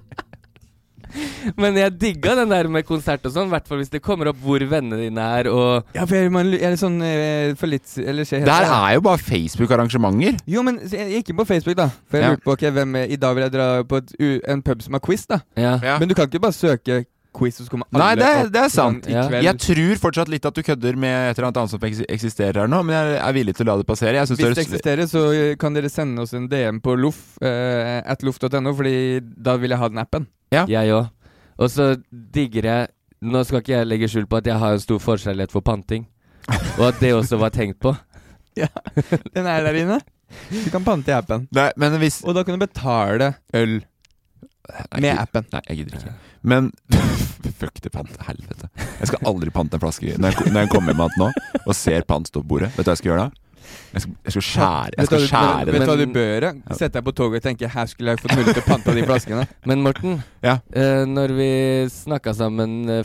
[1.60, 4.30] Men jeg digga den der med konsert og sånn, i hvert fall hvis det kommer
[4.32, 7.52] opp hvor vennene dine er og Ja, for jeg, man, jeg er litt sånn eh,
[7.60, 10.38] for litt Eller skjer Der er jo bare Facebook-arrangementer.
[10.48, 11.90] Jo, men ikke jeg gikk inn på Facebook, da.
[12.08, 12.30] For jeg Ja.
[12.38, 14.86] lurte på ok, hvem er, I dag vil jeg dra på et, u, en pub
[14.88, 15.42] som har quiz, da.
[15.60, 15.74] Ja.
[15.84, 15.98] Ja.
[16.00, 17.02] Men du kan ikke bare søke
[17.42, 19.04] quiz, og så kommer alle Nei, det, er- opp det er sant.
[19.08, 19.46] sånn i kveld.
[19.50, 22.62] Jeg tror fortsatt litt at du kødder med et eller annet annet som eks- eksisterer
[22.62, 24.14] her nå, men jeg er villig til å la det passere.
[24.22, 26.80] Jeg synes Hvis det det høres- eksisterer, så eh, kan dere sende oss en DM
[26.86, 28.96] på loff, eh, at loff.no, Fordi
[29.50, 30.28] da vil jeg ha den appen.
[30.54, 30.66] Ja.
[30.70, 31.10] Jeg òg.
[31.60, 32.88] Og så digger jeg
[33.22, 36.08] Nå skal ikke jeg legge skjul på at jeg har en stor forkjærlighet for panting.
[36.80, 37.92] Og at det også var tenkt på.
[39.36, 40.00] Den er der inne.
[40.50, 41.46] Du kan pante i appen.
[41.54, 43.78] Nei, men hvis Og da kan du betale øl
[44.98, 45.46] med appen.
[45.54, 46.14] Nei, jeg gidder ikke.
[46.42, 46.72] Men
[47.50, 48.10] Fuck det pant.
[48.28, 48.70] Helvete.
[49.00, 51.32] Jeg skal aldri pante en flaske når jeg, når jeg kommer hjem nå
[51.68, 52.70] og ser pant stå på bordet.
[52.78, 53.32] Vet du hva jeg skal gjøre da?
[53.94, 56.52] Jeg skal, jeg skal skjære Jeg skal skjære du- vet du hva du bør gjøre?
[56.76, 59.04] Sette deg på toget og tenke 'her skulle jeg fått mulighet til å pante de
[59.04, 59.48] flaskene'.
[59.66, 60.60] Men Morten, Ja.
[60.74, 61.50] eh, når vi
[61.90, 63.04] snakka sammen eh,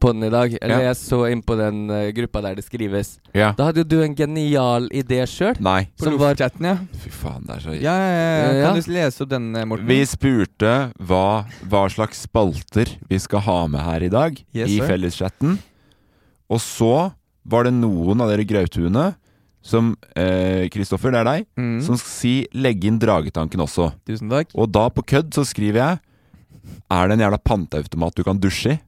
[0.00, 0.86] før den i dag, eller Ja.
[0.92, 3.52] jeg så inn på den uh, gruppa der det skrives, Ja.
[3.52, 5.54] da hadde jo du en genial idé sjøl.
[5.98, 6.76] På Loff-chatten, ja.
[7.02, 8.52] Fy faen, det er så Ja, ja, ja.
[8.52, 8.66] Ja.
[8.72, 9.86] Kan du lese opp den, eh, Morten?
[9.86, 14.80] Vi spurte hva, hva slags spalter vi skal ha med her i dag Yes, i
[14.80, 15.58] felleschatten.
[16.50, 17.12] Og så
[17.46, 19.14] var det noen av dere grauthuene
[19.62, 21.82] som eh, Kristoffer, det er deg, Mm.
[21.82, 23.92] som skal si 'legge inn dragetanken' også.
[24.06, 24.48] Tusen takk.
[24.54, 25.98] Og da på kødd så skriver jeg
[26.90, 28.80] Er det en jævla panteautomat du kan dusje i?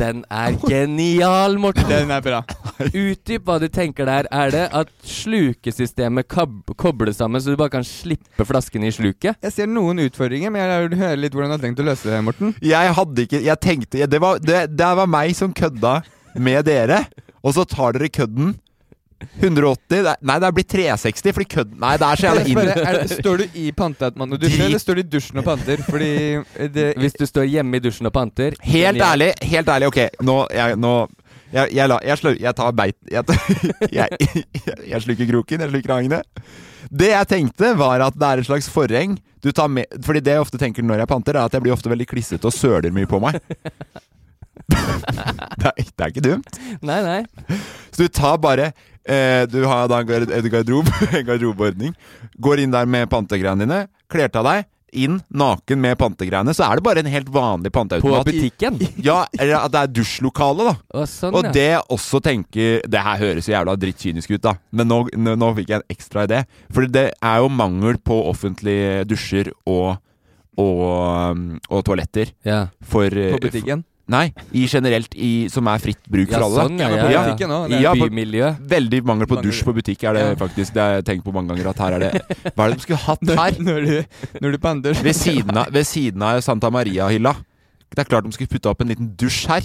[0.00, 1.84] Den er genial, Morten!
[1.90, 2.38] Den er bra.
[2.86, 4.28] Utdyp hva du tenker der.
[4.32, 9.36] Er det at slukesystemet kobles sammen, så du bare kan slippe flaskene i sluket?
[9.44, 12.08] Jeg ser noen utfordringer, men jeg vil høre litt hvordan du har tenkt å løse
[12.08, 12.54] det, Morten.
[12.64, 15.98] Jeg hadde ikke Jeg tenkte Det var, det, det var meg som kødda
[16.40, 17.02] med dere,
[17.44, 18.54] og så tar dere kødden
[19.40, 23.12] 180 Nei, det er blitt 360, fordi kødden Nei, det er så jævla inn...
[23.12, 24.66] står du i panteautomaten og dusjer, Drit.
[24.68, 25.82] eller står du i dusjen og panter?
[25.88, 26.12] Fordi
[26.76, 29.06] det Hvis du står hjemme i dusjen og panter Helt jeg...
[29.08, 30.94] ærlig, helt ærlig, ok Nå, jeg, nå
[31.52, 33.40] jeg, jeg, la, jeg, slur, jeg tar beit Jeg,
[33.98, 36.22] jeg, jeg, jeg slukker kroken, jeg slukker hangene
[37.02, 40.38] Det jeg tenkte var at det er et slags forheng Du tar med Fordi det
[40.38, 42.94] jeg ofte tenker når jeg panter Er at jeg blir ofte veldig klissete og søler
[42.94, 43.40] mye på meg
[44.72, 47.58] det, er, det er ikke dumt Nei, nei.
[47.92, 48.72] Så du tar bare
[49.06, 51.96] eh, Du har da en garderob en garderobe, en garderobeordning.
[52.40, 56.52] Går inn der med pantegreiene dine, kler av deg, inn naken med pantegreiene.
[56.54, 58.78] Så er det bare en helt vanlig På butikken?
[59.08, 60.74] Ja, eller at det er dusjlokale, da.
[60.92, 64.56] Og, sånn, Og det jeg også tenker Det her høres jo jævla drittkynisk ut, da.
[64.70, 66.42] Men nå, nå, nå fikk jeg en ekstra idé.
[66.72, 69.98] For det er jo mangel på offentlige dusjer og
[70.60, 70.80] og,
[71.32, 72.66] um, og toaletter Ja.
[72.84, 73.86] for på butikken.
[74.10, 76.64] Nei, i generelt i, som er fritt bruk Ja, for alle.
[76.66, 77.36] sånn, ja, Ja, ja, ja.
[77.36, 78.48] det er Ja, Bymiljø.
[78.72, 80.34] Veldig mangel på dusj på butikk er det Ja.
[80.34, 80.72] faktisk.
[80.74, 82.22] Det har jeg tenkt på mange ganger at her er det
[82.56, 83.52] Hva er det de skulle hatt her?
[83.62, 84.92] Når, når, du, når du.
[85.02, 87.34] Ved siden av, ved siden av Santa Maria-hylla.
[87.92, 89.62] Det er klart de skulle putte opp en liten dusj her.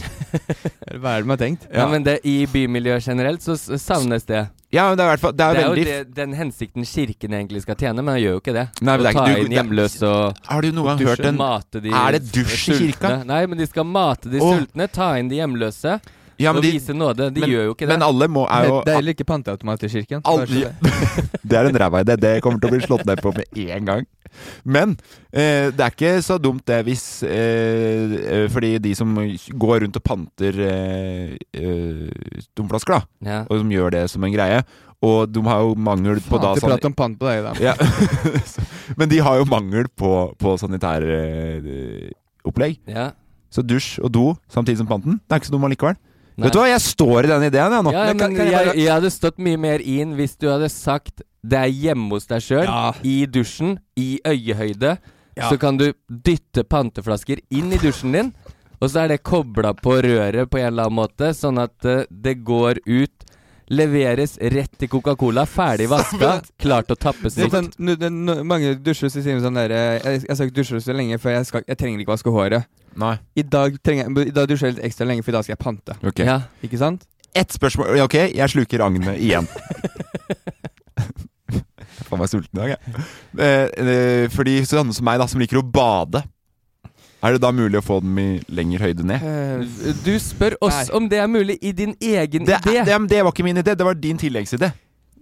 [1.00, 1.68] Hva er det de har tenkt?
[1.74, 1.88] Ja.
[1.88, 4.50] men det, i bymiljø generelt så savnes det.
[4.70, 7.32] Ja, men det er hvert fall Det er, Det er jo det, den hensikten kirken
[7.38, 8.66] egentlig skal tjene, men han gjør jo ikke det.
[8.82, 11.26] Nei, det Å er ta ikke- du- inn hjemløse og Har du noen dusje, hørt
[11.26, 11.38] en
[11.82, 12.92] de Er det dusj i sultne.
[12.92, 13.26] kirka?
[13.26, 14.60] Nei, men de skal mate de Åh.
[14.60, 16.02] sultne, ta inn de hjemløse
[16.40, 17.32] Ja, men de, vise nåde.
[17.34, 17.94] De men- gjør jo ikke det.
[17.96, 20.22] men alle må er jo Det er heller ikke panteautomat i kirken.
[20.24, 20.70] Al- bare så ja.
[21.50, 22.16] det- er en ræva idé.
[22.22, 24.06] Det kommer til å bli slått ned på med en gang.
[24.68, 24.92] Men
[25.32, 29.96] eh, det er ikke så dumt det hvis eh, eh, Fordi de som går rundt
[29.96, 32.10] og panter eh, eh,
[32.54, 33.40] tomflasker, da, Ja.
[33.50, 34.60] og som gjør det som en greie
[35.02, 37.54] Og de har jo mangel på da sånn prat om pant på deg, da.
[37.62, 37.74] ja.
[39.00, 42.78] Men de har jo mangel på, på sanitæropplegg.
[42.90, 43.12] Ja.
[43.54, 45.96] Så dusj og do samtidig som panten, det er ikke så dumt allikevel.
[46.38, 46.46] Nei.
[46.46, 47.92] Vet du hva, jeg står i den ideen, jeg nå.
[47.92, 50.48] Ja, Men kan- kan jeg jeg, bare- jeg hadde stått mye mer inn hvis du
[50.48, 52.92] hadde sagt det er hjemme hos deg sjøl, Ja.
[53.04, 54.98] i dusjen, i øyehøyde.
[55.38, 55.50] Ja.
[55.50, 58.34] Så kan du dytte panteflasker inn i dusjen din,
[58.82, 62.06] og så er det kobla på røret på en eller annen måte, sånn at eh,
[62.12, 63.17] det går ut.
[63.70, 66.30] Leveres rett til Coca-Cola, ferdig vaska,
[66.62, 67.68] klart å tappes er sånn,
[68.48, 71.36] mange dusjer så sier sånn der eh, Jeg, jeg skal ikke dusje så lenge, for
[71.36, 72.70] jeg, skal, jeg trenger ikke vaske håret.
[72.98, 73.18] Nei.
[73.36, 75.58] I dag, trenger, jeg- I dag dusjer jeg litt ekstra lenge, for i dag skal
[75.58, 75.98] jeg pante.
[76.08, 76.24] Ok.
[76.24, 76.40] Ja.
[76.64, 77.04] Ikke sant?
[77.36, 77.92] Ett spørsmål.
[78.00, 79.48] Ja, Ok, jeg sluker agnet igjen.
[81.98, 83.06] Jeg Faen meg sulten i dag, jeg.
[83.42, 86.22] Eh, eh, fordi sånne som meg, da, som liker å bade,
[87.24, 89.20] er det da mulig å få dem i lengre høyde ned?
[89.24, 89.62] Eh,
[90.06, 90.96] Du spør oss Nei.
[90.98, 92.84] om det er mulig i din egen Det, idé.
[92.86, 94.70] det, det var ikke min idé, det var din tilleggsidé.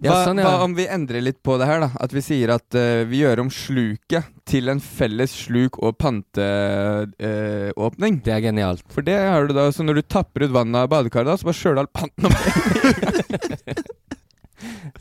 [0.04, 0.44] Ja, hva, sånn, ja.
[0.44, 1.90] hva om vi endrer litt på det her, da?
[2.04, 8.20] At vi sier at uh, vi gjør om sluket til en felles sluk- og panteåpning.
[8.26, 8.84] Det er genialt.
[8.92, 11.48] For det har du da, så når du tapper ut vannet av badekaret, da, så
[11.48, 12.36] bare skjøler du all panten opp.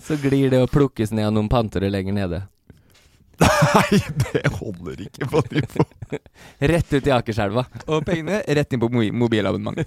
[0.06, 2.42] Så glir det og plukkes ned av noen pantere lenger nede.
[3.76, 5.86] Nei, det holder ikke på nivå.
[6.74, 7.66] Rett ut i Akerselva.
[7.88, 9.82] og pengene rett inn på mo mobilabonnement.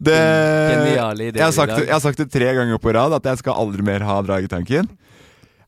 [0.00, 3.26] Det, Geniale ideer jeg, har sagt, jeg har sagt det tre ganger på rad at
[3.28, 4.88] jeg skal aldri mer ha dragetanken.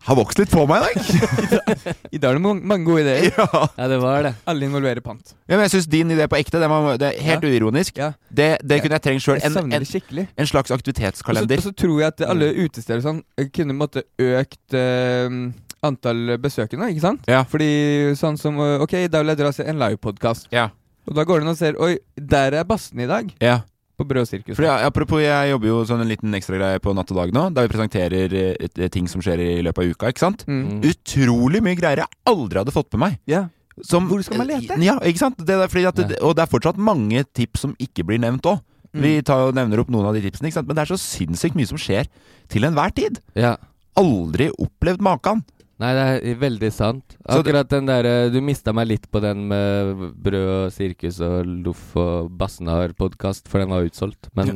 [0.03, 1.93] Har vokst litt på meg i dag.
[2.17, 3.29] I dag er det mange, gode ideer.
[3.37, 3.45] ja.
[3.79, 4.33] Ja, det var det.
[4.51, 5.35] Alle involverer pant.
[5.47, 8.01] ja, men jeg syns din idé på ekte Den var, det er helt uironisk.
[8.03, 8.09] Ja.
[8.27, 9.39] Det, det kunne jeg trengt sjøl.
[9.47, 11.61] En, en, en slags Og så- aktivitetskalender.
[11.63, 15.39] Og så tror jeg at alle utesteder sånn eh, kunne måtte økt eh,
[15.87, 17.27] antall besøkende, ikke sant?
[17.31, 17.43] Ja.
[17.49, 20.49] Fordi sånn som eh, Ok, da vil jeg dra og se en livepodkast.
[20.55, 20.71] Ja.
[21.09, 23.31] Og da går den og ser Oi, der er bassen i dag.
[23.43, 23.63] ja.
[23.93, 24.57] På Brød Sirkus.
[24.57, 27.67] Fordi, Apropos, jeg jobber jo sånn en liten ekstragreie på Natt og Dag nå, der
[27.67, 30.13] vi presenterer eh, et, et, ting som skjer i løpet av uka.
[30.13, 30.47] ikke sant?
[30.49, 30.81] Mm.
[30.89, 33.19] Utrolig mye greier jeg aldri hadde fått med meg.
[33.29, 33.45] Ja.
[33.85, 34.79] Som, Hvor skal man lete?
[34.85, 35.45] Ja, ikke sant?
[35.45, 36.09] Det er fordi at ja.
[36.25, 38.65] og det er fortsatt mange tips som ikke blir nevnt òg.
[38.93, 39.05] Mm.
[39.05, 40.69] Vi tar og nevner opp noen av de tipsene, ikke sant?
[40.69, 42.09] men det er så sinnssykt mye som skjer
[42.53, 43.21] til enhver tid.
[43.37, 43.55] Ja.
[44.01, 45.45] Aldri opplevd maken.
[45.83, 47.17] Nei, det er veldig sant.
[47.27, 51.97] Akkurat den der Du mista meg litt på den med Brød og sirkus og Loff
[51.99, 54.31] og Bassenar-podkast, for den var utsolgt.
[54.39, 54.55] Men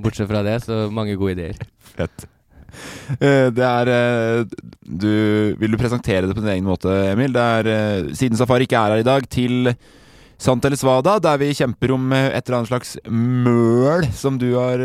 [0.00, 1.60] bortsett fra det, så mange gode ideer.
[1.92, 2.26] Fett.
[3.20, 5.10] Eh, Det er eh, du,
[5.60, 7.32] Vil du presentere det på din egen måte, Emil?
[7.36, 9.72] Det er, eh, siden Safari ikke er her i dag, til
[10.38, 14.50] Sant eller svada, der vi kjemper om eh, et eller annet slags møl som du
[14.58, 14.82] har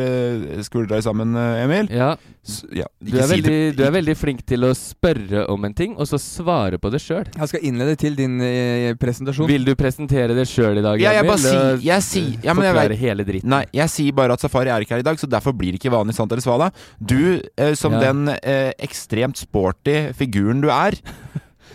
[0.63, 1.89] skuldra i sammen, eh, Emil.
[1.91, 2.13] Ja.
[2.41, 5.91] S ja, Du er, veldig, du er veldig flink til å spørre om en ting,
[5.99, 7.27] og så svare på det sjøl.
[7.37, 9.45] Jeg skal innlede til din eh, presentasjon.
[9.51, 11.05] Vil du presentere det sjøl i dag, Emil?
[11.05, 13.49] Ja, jeg bare sier jeg sier- ja, men jeg vet- hele dritten.
[13.53, 15.81] Nei, jeg sier bare at Safari er ikke her i dag, så derfor blir det
[15.83, 16.71] ikke vanlig sant eller svada.
[16.97, 17.99] Du, eh, som Ja.
[18.07, 20.97] den eh, ekstremt sporty figuren du er,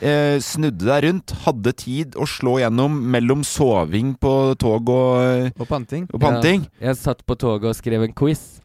[0.00, 5.66] eh, snudde deg rundt, hadde tid å slå gjennom mellom soving på tog og, Og
[5.68, 6.06] panting.
[6.12, 6.66] og panting.
[6.80, 8.60] Ja, jeg satt på toget og skrev en quiz.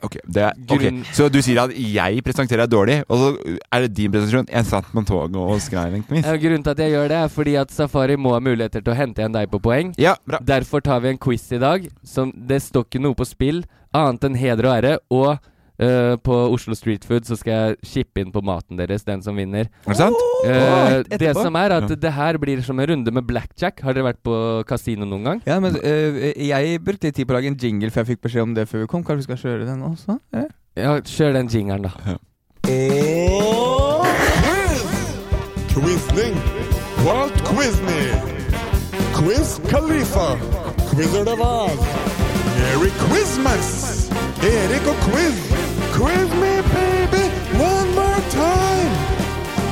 [0.00, 3.82] Ok, det er, okay, Så du sier at jeg presenterer deg dårlig, og så er
[3.84, 4.46] det din presentasjon?
[4.48, 6.24] Jeg satt på toget og skrev en quiz.
[6.24, 8.94] Ja, grunnen til at jeg gjør det, er fordi at Safari må ha muligheter til
[8.94, 9.92] å hente igjen deg på poeng.
[10.00, 10.40] Ja, bra.
[10.40, 11.84] Derfor tar vi en quiz i dag.
[12.00, 13.60] Som det står ikke noe på spill
[13.92, 14.94] annet enn heder og ære.
[15.12, 15.36] Og
[15.80, 19.36] eh, på Oslo Street Food så skal jeg chippe inn på maten deres, den som
[19.40, 19.70] vinner.
[19.86, 20.20] Er det sant?
[20.44, 21.96] Uh, oh, det som er at Ja.
[22.06, 23.80] det her blir som en runde med blackjack.
[23.84, 24.36] Har dere vært på
[24.68, 25.42] kasino noen gang?
[25.48, 28.26] Ja, men uh, jeg brukte litt tid på å lage en jingle, for jeg fikk
[28.28, 29.04] beskjed om det før vi kom.
[29.04, 30.18] Kanskje vi skal kjøre den også?
[30.36, 30.48] Eh?
[30.80, 32.18] Ja, kjør den jingelen, da.
[32.70, 34.06] Og
[35.70, 36.36] Quizning.
[37.06, 38.12] Walt Quizney.
[39.14, 40.36] Quiz Khalifa.
[40.90, 41.70] Quizer det var.
[42.58, 44.10] Merry Quizmas.
[44.42, 45.49] Erik og Quiz.
[46.00, 47.28] Quiz me, baby,
[47.60, 48.90] one more time.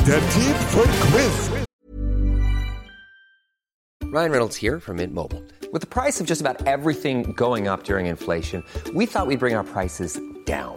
[0.07, 1.51] Er tid for quiz.
[4.05, 5.43] Ryan Reynolds here from Mint Mobile.
[5.73, 8.63] With the price of just about everything going up during inflation,
[8.95, 10.77] we thought we'd bring our prices down.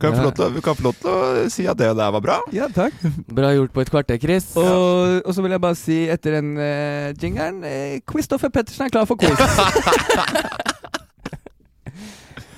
[0.00, 2.14] kan, jeg få lov til, kan jeg få lov til å si at det der
[2.16, 2.38] var bra?
[2.56, 2.96] Ja, takk.
[3.28, 4.50] Bra gjort på et kvarter, Chris.
[4.56, 8.94] Og, og så vil jeg bare si etter den uh, jingeren uh, Christopher Pettersen er
[8.96, 9.36] klar for quiz.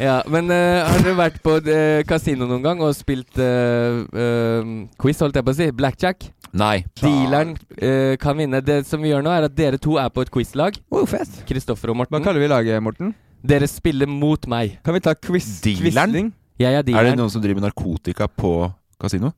[0.02, 4.70] Ja, men uh, har dere vært på uh, kasino noen gang og spilt eh, eh,
[4.98, 5.68] quiz, holdt jeg på å si?
[5.78, 6.26] Blackjack?
[6.58, 6.82] Nei.
[6.98, 8.60] Dealeren uh, kan vinne.
[8.64, 10.78] Det som vi gjør nå, er at dere to er på et quizlag.
[10.90, 11.06] oh.
[11.48, 13.14] Kristoffer og Hva kaller vi laget, Morten?
[13.42, 14.78] Dere spiller mot meg.
[14.86, 15.60] Kan vi ta quiz?
[15.64, 16.10] Dealeren?
[16.10, 16.32] quizling?
[16.60, 19.32] Jeg er Er det noen som driver med narkotika på kasino?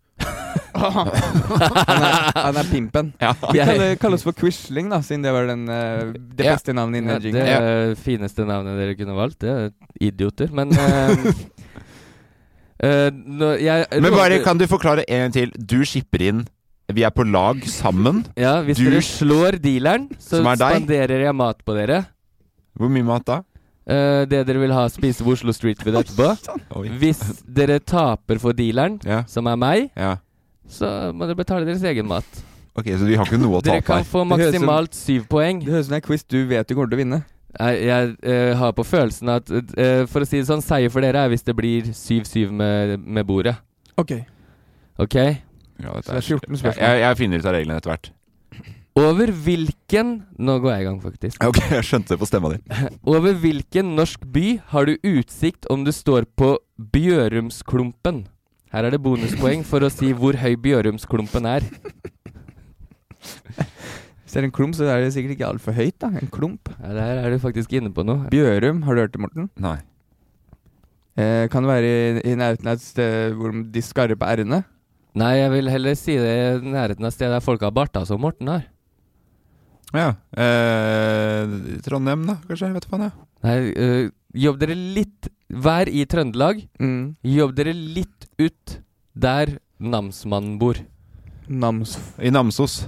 [0.74, 3.12] han, er, han er pimpen.
[3.20, 3.32] Ja.
[3.52, 6.54] Vi kan kaller oss for Quisling, da, siden det var den, eh, det Ja.
[6.54, 7.44] beste navnet Ja, innen det jingle.
[7.44, 7.94] det ja.
[8.04, 9.38] fineste navnet dere kunne valgt.
[9.40, 10.50] Det er idioter.
[10.54, 11.32] Men uh,
[12.84, 15.54] eh, nå, jeg, Men bare kan du forklare en gang til.
[15.58, 16.44] Du skipper inn
[16.92, 18.24] Vi er på lag sammen.
[18.36, 22.04] Ja, Hvis du- dere slår dealeren, så er spanderer jeg mat på dere.
[22.76, 23.40] Hvor mye mat da?
[23.86, 26.30] Eh, det dere vil ha, spise på Oslo Street Food etterpå.
[26.80, 26.88] Oi.
[27.02, 29.22] Hvis dere taper for dealeren, Ja.
[29.28, 30.16] som er meg, ja.
[30.68, 32.24] så må dere betale deres egen mat.
[32.76, 34.04] Ok, så vi har ikke noe å Dere tape kan her.
[34.08, 35.60] få Det høres ut- maksimalt syv poeng.
[35.62, 37.24] Det høres ut som en quiz du vet du kommer til å vinne.
[37.54, 41.00] Jeg, jeg eh, har på følelsen at eh, For å si det sånn, seier for
[41.04, 43.54] dere er hvis det blir 7-7 med, med bordet.
[43.96, 44.10] Ok.
[44.98, 45.14] Ok?
[45.14, 46.82] Ja, dette Så det er 14 spørsmål.
[46.82, 48.10] Jeg, jeg finner ut av reglene etter hvert.
[48.94, 51.42] Over hvilken Nå går jeg i gang, faktisk.
[51.42, 52.60] Ok, jeg skjønte det på stemma di.
[53.10, 56.52] Over hvilken norsk by har du utsikt om du står på
[56.94, 58.24] Bjørumsklumpen?
[58.74, 61.66] Her er det bonuspoeng for å si hvor høy Bjørumsklumpen er.
[64.22, 66.12] Hvis det er en klump, så er det sikkert ikke altfor høyt, da.
[66.18, 66.70] En klump.
[66.78, 68.28] Ja, Der er du faktisk inne på noe.
[68.30, 69.50] Bjørum, har du hørt det, Morten?
[69.62, 69.76] Nei.
[71.18, 74.62] Eh, kan det være i, i nærheten av et sted hvor de skarpe på r-ene?
[75.14, 78.22] Nei, jeg vil heller si det i nærheten av stedet der folk har barter, som
[78.22, 78.64] Morten har.
[79.94, 80.08] Ja.
[80.36, 82.66] Eh, Trondheim, da, kanskje?
[82.70, 83.12] Jeg vet faen, jeg.
[83.44, 84.10] Nei, øh,
[84.46, 86.64] jobb dere litt Vær i Trøndelag.
[86.82, 87.14] Mm.
[87.30, 88.78] Jobb dere litt ut
[89.14, 90.80] der namsmannen bor.
[91.46, 91.98] Nams...
[92.18, 92.86] I Namsos.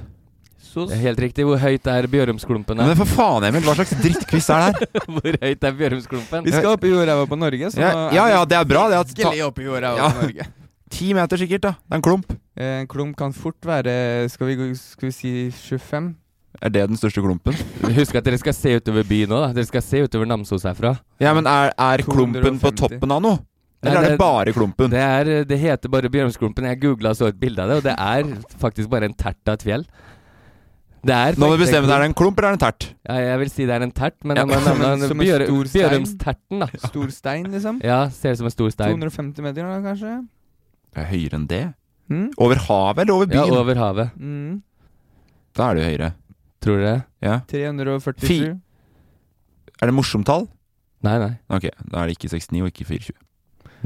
[0.76, 1.44] Det er helt riktig.
[1.46, 2.76] Hvor høyt er Bjørumsklumpen?
[2.82, 5.06] Men for faen, Emil, hva slags drittquiz er det her?
[5.14, 6.44] Hvor høyt er Bjørumsklumpen?
[6.44, 8.82] Vi skal opp i jordræva på Norge, så Ja, nå ja, ja, det er bra.
[8.90, 10.10] Det er at Virkelig opp i jordræva Ja.
[10.12, 10.48] på Norge.
[10.96, 11.72] Ti meter sikkert, da.
[11.80, 12.34] Det er en klump.
[12.56, 13.94] Eh, En klump kan fort være
[14.32, 16.10] Skal vi, skal vi si 25?
[16.62, 17.56] Er det den største klumpen?
[17.96, 19.40] Husk at dere skal se utover byen nå.
[19.44, 20.94] da Dere skal se utover Namsos herfra.
[21.20, 23.38] Ja, men er, er klumpen på toppen av noe?
[23.84, 24.90] Eller Nei, er det bare klumpen?
[24.90, 26.64] Det, er, det heter bare Bjørnsklumpen.
[26.64, 29.38] Jeg googla og så et bilde av det, og det er faktisk bare en tert
[29.46, 29.84] av et fjell.
[31.06, 32.64] Det er Nå må du bestemme deg, er det en klump eller er det en
[32.64, 32.86] tert?
[33.06, 35.26] Ja, jeg vil si det er en tert, men Ja, nevne en- en som en
[35.26, 35.84] Bjør- stor stein.
[35.84, 36.66] Bjørumsterten, da.
[36.88, 37.78] Stor stein, liksom?
[37.84, 38.96] Ja, ser ut som en stor stein.
[38.96, 40.14] 250 meter, da, kanskje?
[40.96, 41.62] Det er høyere enn det.
[42.10, 42.26] Mm?
[42.38, 43.46] Over havet eller over byen?
[43.52, 44.10] Ja, over havet.
[44.18, 44.62] Mm.
[45.54, 46.10] Da er det jo høyere.
[46.66, 46.98] Tror dere?
[47.22, 47.38] Ja.
[47.46, 48.26] 347.
[48.26, 48.52] Fi-
[49.82, 50.48] Er det morsomt tall?
[51.06, 51.32] Nei, nei.
[51.52, 53.16] Ok, da er det ikke 69 og ikke 24.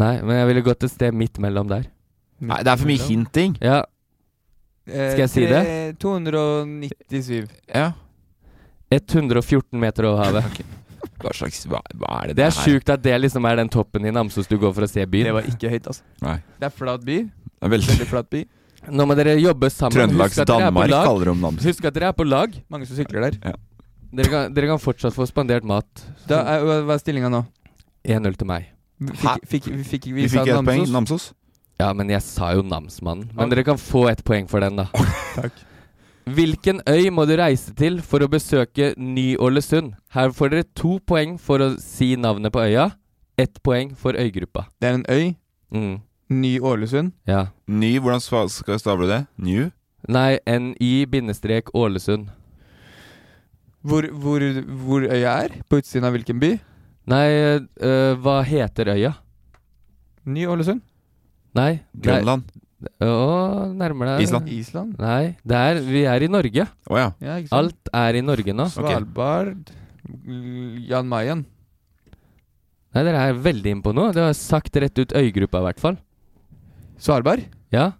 [0.01, 1.85] Nei, men jeg ville gått et sted midt mellom der.
[2.41, 3.57] Nei, det er for mye hinting.
[3.61, 3.81] Ja.
[4.89, 5.63] Eh, Skal jeg si det?
[6.01, 7.51] 297.
[7.75, 7.91] Ja.
[8.91, 10.63] 114 meter over havet.
[11.21, 14.07] Hva slags Hva, hva er det Det er sjukt at det liksom er den toppen
[14.09, 15.29] i Namsos du går for å se byen.
[15.29, 16.03] Det var ikke høyt, altså.
[16.25, 16.39] Nei.
[16.61, 17.19] Det er flat by.
[17.29, 18.41] Det er veldig Veldig flat by.
[18.89, 19.93] Nå må dere jobbe sammen.
[19.97, 21.67] Trøndelags Danmark kaller de Namsos.
[21.69, 22.55] Husk at dere er på lag.
[22.73, 23.39] Mange som sykler der.
[23.45, 23.57] Ja.
[24.11, 26.05] Dere kan, dere kan fortsatt få spandert mat.
[26.31, 27.45] Da er, hva er stillinga nå?
[28.09, 28.71] 1-0 til meg.
[29.01, 30.87] Fikk, fikk, fikk, fikk vi, Vi fikk ett poeng.
[30.93, 31.31] Namsos?
[31.81, 33.31] Ja, men jeg sa jo namsmannen.
[33.37, 34.89] Men dere kan få ett poeng for den, da.
[35.39, 35.67] Takk.
[36.31, 39.95] Hvilken øy må du reise til for å besøke Ny-Ålesund?
[40.15, 42.91] Her får dere to poeng for å si navnet på øya.
[43.41, 44.67] Ett poeng for øygruppa.
[44.79, 45.33] Det er en øy.
[45.73, 45.97] Mm.
[46.31, 47.13] Ny-Ålesund.
[47.27, 47.49] Ja.
[47.67, 49.25] Ny, hvordan skal jeg stable det?
[49.37, 49.71] New?
[50.09, 52.31] Nei, NY-Ålesund.
[53.81, 54.45] Hvor, hvor,
[54.85, 55.57] hvor øya er?
[55.69, 56.53] På utsiden av hvilken by?
[57.11, 57.27] Nei,
[57.83, 59.15] øh, hva heter øya?
[60.29, 60.83] Ny-Ålesund.
[61.57, 61.81] Nei.
[61.97, 62.51] Grønland?
[63.03, 63.09] Å,
[63.77, 64.25] nærmer deg.
[64.25, 64.51] Island?
[64.55, 64.93] Island.
[65.01, 66.65] Nei, det er, vi er i Norge.
[66.89, 67.11] Oh, ja.
[67.21, 67.59] Ja, ikke sant?
[67.59, 68.69] Alt er i Norge nå.
[68.73, 69.73] Svalbard.
[70.89, 71.43] Jan Mayen.
[72.95, 74.15] Nei, dere er veldig inne på noe.
[74.17, 75.99] Dere har sagt rett ut øygruppa, i hvert fall.
[77.01, 77.47] Svalbard?
[77.73, 77.93] Ja.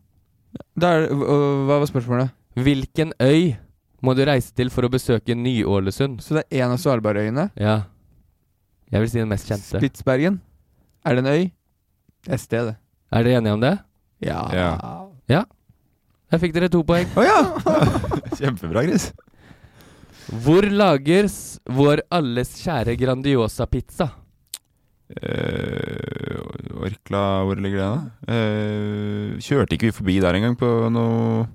[0.79, 2.33] Da er, hva var spørsmålet?
[2.61, 3.55] Hvilken øy
[4.05, 6.21] må du reise til for å besøke Ny-Ålesund?
[6.25, 7.49] Så det er en av Svalbardøyene?
[7.61, 7.79] Ja.
[8.91, 9.79] Jeg vil si den mest kjente.
[9.79, 10.41] Spitsbergen?
[11.07, 11.45] Er det en øy?
[12.27, 12.77] Det er stedet.
[13.11, 13.75] Er dere enige om det?
[14.27, 14.41] Ja.
[14.53, 14.71] Ja.
[15.31, 15.45] Ja.
[16.31, 17.09] Der fikk dere to poeng.
[17.19, 17.39] Å ja!
[18.39, 19.09] Kjempebra, Gris.
[20.45, 21.35] Hvor lages
[21.67, 24.11] vår alles kjære Grandiosa-pizza?
[25.11, 26.39] Eh,
[26.81, 27.99] Orkla, hvor ligger det, da?
[28.31, 31.49] Uh, kjørte ikke vi forbi der engang på noe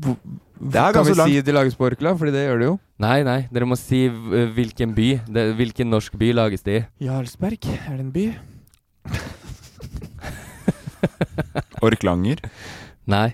[0.00, 1.32] Det er kan ganske vi langt.
[1.32, 2.12] si de lages på Orkla?
[2.20, 2.76] Fordi det gjør det jo.
[3.00, 5.08] Nei, nei, dere må si v- hvilken by.
[5.32, 6.84] Det, hvilken norsk by lages det i.
[7.08, 8.26] Jarlsberg, er det en by?
[11.80, 12.42] Orklanger?
[13.08, 13.30] Nei.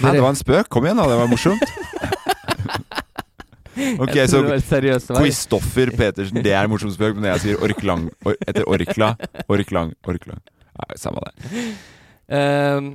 [0.00, 0.68] Nei, det var en spøk?
[0.72, 1.04] Kom igjen, da.
[1.12, 1.62] Det var morsomt.
[4.04, 4.42] Ok, så
[5.18, 5.98] Quistoffer det.
[5.98, 9.14] Petersen, det er en morsom spøk, men jeg sier Orklang or, etter Orkla
[9.50, 10.40] Orklang, Orklang
[10.74, 11.64] Nei, Samme det.
[12.34, 12.88] Um,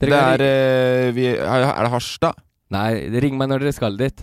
[0.00, 2.38] dere Det er eh, vi, Er det Harstad?
[2.74, 2.88] Nei,
[3.22, 4.22] ring meg når dere skal dit.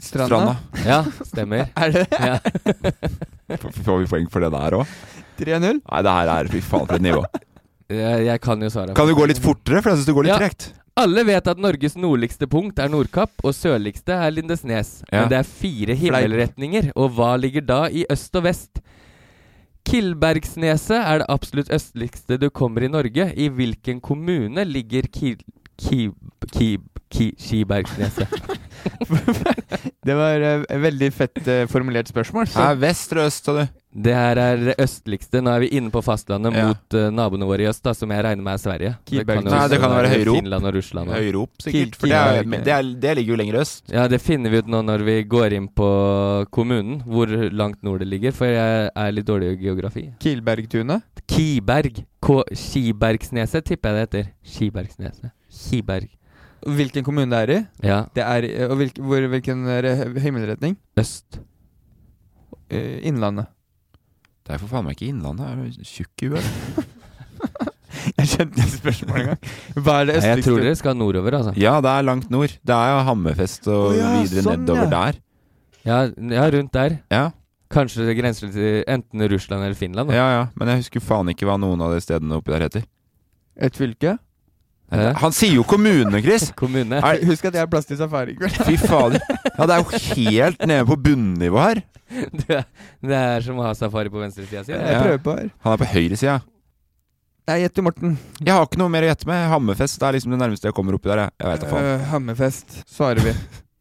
[0.00, 0.56] Stranda?
[0.84, 1.68] Ja, stemmer.
[1.80, 2.06] Er det?
[2.12, 2.38] Ja.
[3.84, 4.90] Får vi poeng for det der òg?
[5.40, 5.80] 3-0?
[5.80, 7.22] Nei, det her er fy faen for et nivå.
[7.90, 8.94] Jeg, jeg kan jo svare.
[8.94, 10.38] Kan du gå litt fortere, for jeg syns du går litt Ja.
[10.42, 10.68] tregt.
[10.98, 15.00] Alle vet at Norges nordligste punkt er Nordkapp, og sørligste er Lindesnes.
[15.10, 15.22] Ja.
[15.22, 18.82] Men det er fire himmelretninger, og hva ligger da i øst og vest?
[19.88, 23.30] Kilbergsneset er det absolutt østligste du kommer i Norge.
[23.32, 25.36] I hvilken kommune ligger Ki...
[25.80, 26.10] Ki...
[26.54, 26.70] Ki...
[27.10, 28.30] Ki Kibergsneset?
[30.06, 32.46] Det var uh, et veldig fett uh, formulert spørsmål.
[32.48, 32.60] Så.
[32.62, 33.64] Hæ, vest eller øst, sa du?
[34.06, 35.42] Det her er det østligste.
[35.42, 36.68] Nå er vi inne på fastlandet Ja.
[36.70, 38.92] mot uh, naboene våre i øst, da, som jeg regner med er Sverige.
[39.10, 40.38] Kiberg- Nei, det kan være høyere opp.
[40.38, 41.10] Finland og Russland.
[41.10, 41.98] og- Høyere opp, sikkert.
[41.98, 43.82] For det, er, det, er, det ligger jo lenger øst.
[43.92, 45.90] Ja, det finner vi ut nå når vi går inn på
[46.54, 50.06] kommunen, hvor langt nord det ligger, for jeg er litt dårlig i geografi.
[50.22, 51.02] Kilbergtunet?
[51.26, 52.04] Kiberg.
[52.22, 54.32] K Kibergsneset tipper jeg det heter.
[54.54, 55.34] Kibergsneset.
[55.68, 56.08] Kiberg.
[56.60, 57.60] Hvilken kommune det er i?
[57.88, 58.02] Ja.
[58.16, 59.64] Det er, og hvilken, hvor, hvilken
[60.20, 60.76] himmelretning?
[61.00, 61.40] Øst.
[62.70, 63.48] Eh, Innlandet.
[64.46, 65.46] Det er for faen meg ikke Innlandet.
[65.48, 66.50] Er du tjukk i huet?
[68.16, 69.50] Jeg skjønte ikke spørsmålet engang.
[69.76, 71.52] Hva er det Nei, jeg tror dere skal nordover, altså.
[71.58, 72.54] Ja, det er langt nord.
[72.62, 74.90] Det er jo Hammerfest og oh, ja, videre sånn, nedover ja.
[74.94, 75.18] der.
[75.88, 75.98] Ja,
[76.36, 76.96] ja, rundt der.
[77.12, 77.24] Ja.
[77.72, 80.10] Kanskje det grenser til enten Russland eller Finland.
[80.10, 80.16] Da.
[80.16, 80.46] ja, ja.
[80.58, 82.86] Men jeg husker faen ikke hva noen av de stedene oppi der heter.
[83.60, 84.16] Et fylke?
[84.90, 85.10] Hæ?
[85.22, 86.48] Han sier jo kommune, Chris!
[86.60, 86.98] Kommune.
[86.98, 88.56] Er- Husk at jeg er plass til safari i kveld.
[88.66, 89.20] Fy fader.
[89.54, 91.82] Ja, det er jo helt nede på bunnivå her.
[92.40, 92.64] Det er,
[93.06, 94.72] det er som å ha safari på venstresida si.
[94.74, 95.50] Jeg prøver på her.
[95.62, 96.40] Han er på høyresida.
[97.50, 98.16] Jeg gjetter Morten.
[98.42, 99.44] Jeg har ikke noe mer å gjette med.
[99.52, 101.22] Hammerfest det er liksom det nærmeste jeg kommer oppi der.
[101.22, 101.86] Jeg, jeg vet da faen.
[101.86, 103.36] Uh, Hammerfest, svarer vi.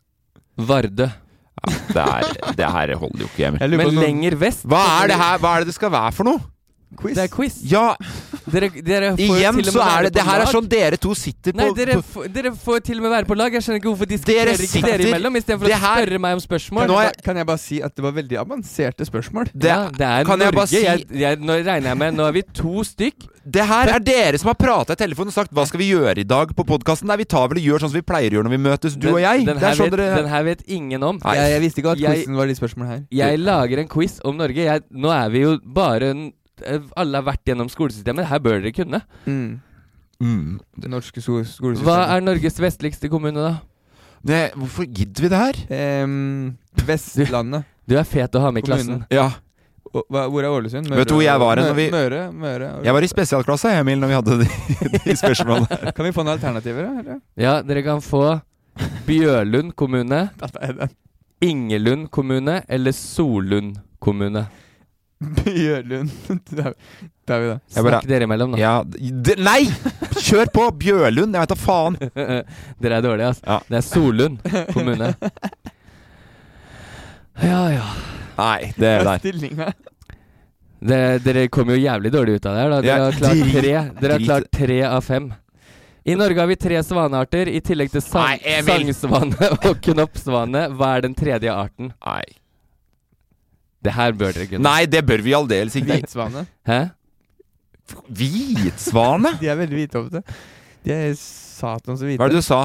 [0.70, 1.10] Vardø.
[1.10, 3.66] Ja, det, er, det her holder jo ikke, Emil.
[3.76, 5.42] Men på sånn- lenger vest Hva er det her?
[5.44, 6.40] Hva er det det skal være for noe?
[6.98, 7.16] Quiz.
[7.16, 7.56] Det er quiz.
[7.70, 7.96] Ja,
[8.50, 10.98] Dere, dere får igjen til og med så er det Det her er sånn dere
[10.98, 13.54] to sitter på Nei, dere, f- dere får til og med være på lag.
[13.54, 16.20] Jeg skjønner ikke hvorfor Dere diskuterer ikke sitter- dere imellom istedenfor Det å her- spørre
[16.20, 16.88] meg om spørsmål.
[16.90, 19.46] Nå er jeg- Kan jeg bare si at det var veldig avanserte spørsmål?
[19.54, 20.56] det, ja, det er kan jeg Norge.
[20.56, 23.28] bare si jeg, jeg, nå regner jeg med Nå er vi to stykk.
[23.50, 26.18] Det her er dere som har prata i telefonen og sagt 'hva skal vi gjøre
[26.18, 27.06] i dag' på podkasten.
[27.06, 28.94] Nei, vi tar vel og gjør sånn som vi pleier å gjøre når vi møtes,
[28.96, 29.46] du Den- og jeg.
[29.46, 31.20] Den Det er sånn vet, dere den her vet ingen om.
[31.24, 31.36] Nei.
[31.36, 33.04] Jeg, jeg visste ikke at Jeg- quizen var de spørsmålene her.
[33.12, 34.56] Jeg lager en quiz om Norge.
[34.56, 36.34] Jeg, nå er vi jo bare en,
[36.98, 38.28] Alle har vært gjennom skolesystemet.
[38.30, 39.02] Her bør dere kunne.
[39.26, 39.60] Mm.
[40.22, 40.60] mm.
[40.80, 41.88] Det norske sko skolesystemet.
[41.88, 43.58] Hva er Norges vestligste kommune, da?
[44.26, 45.62] det, Hvorfor gidder vi det her?
[46.04, 47.68] Um, Vestlandet.
[47.90, 49.00] Du er fet å ha med i klassen.
[49.00, 49.08] Kommune.
[49.10, 49.32] Ja.
[49.90, 50.90] Hva, hvor er Ålesund?
[50.94, 52.32] Vet du hvor jeg var vi- Møre?
[52.32, 54.50] Møre Jeg var i spesialklasse, Emil, når vi hadde de,
[55.08, 55.80] de spørsmålene.
[55.98, 56.86] Kan vi få noen alternativer?
[56.86, 57.20] da, Eller?
[57.36, 58.40] Ja, dere kan få
[59.08, 60.30] Bjørlund kommune,
[61.42, 64.46] Ingelund kommune eller Solund kommune.
[65.44, 66.12] Bjørlund.
[66.56, 66.74] Der
[67.30, 67.58] der er vi da.
[67.76, 68.60] Snakk dere imellom, da.
[68.62, 69.66] Ja, det, nei!
[70.18, 70.64] Kjør på!
[70.80, 71.36] Bjørlund!
[71.36, 71.98] Jeg vet da faen.
[72.82, 73.44] dere er dårlige, altså.
[73.46, 73.60] Ja.
[73.68, 74.40] Det er Solund
[74.74, 75.12] kommune.
[77.44, 77.86] Ja, ja.
[78.40, 79.76] Nei, det er der.
[80.80, 82.72] Det, dere kom jo jævlig dårlig ut av det her.
[82.72, 85.30] da Dere har klart tre Dere har klart tre av fem.
[86.10, 90.70] I Norge har vi tre svanearter, i tillegg til sang sangsvane og knoppsvane.
[90.80, 91.92] Hva er den tredje arten?
[92.00, 92.24] Nei.
[93.84, 94.64] Det her bør dere kunne.
[94.66, 96.00] Nei, det bør vi aldeles ikke.
[96.02, 96.46] Hvitsvane.
[96.68, 96.80] Hæ?
[98.10, 99.32] Hvitsvane?
[99.42, 100.24] De er veldig hvite.
[100.86, 102.20] De er satans hvite.
[102.20, 102.62] Hva er det du sa?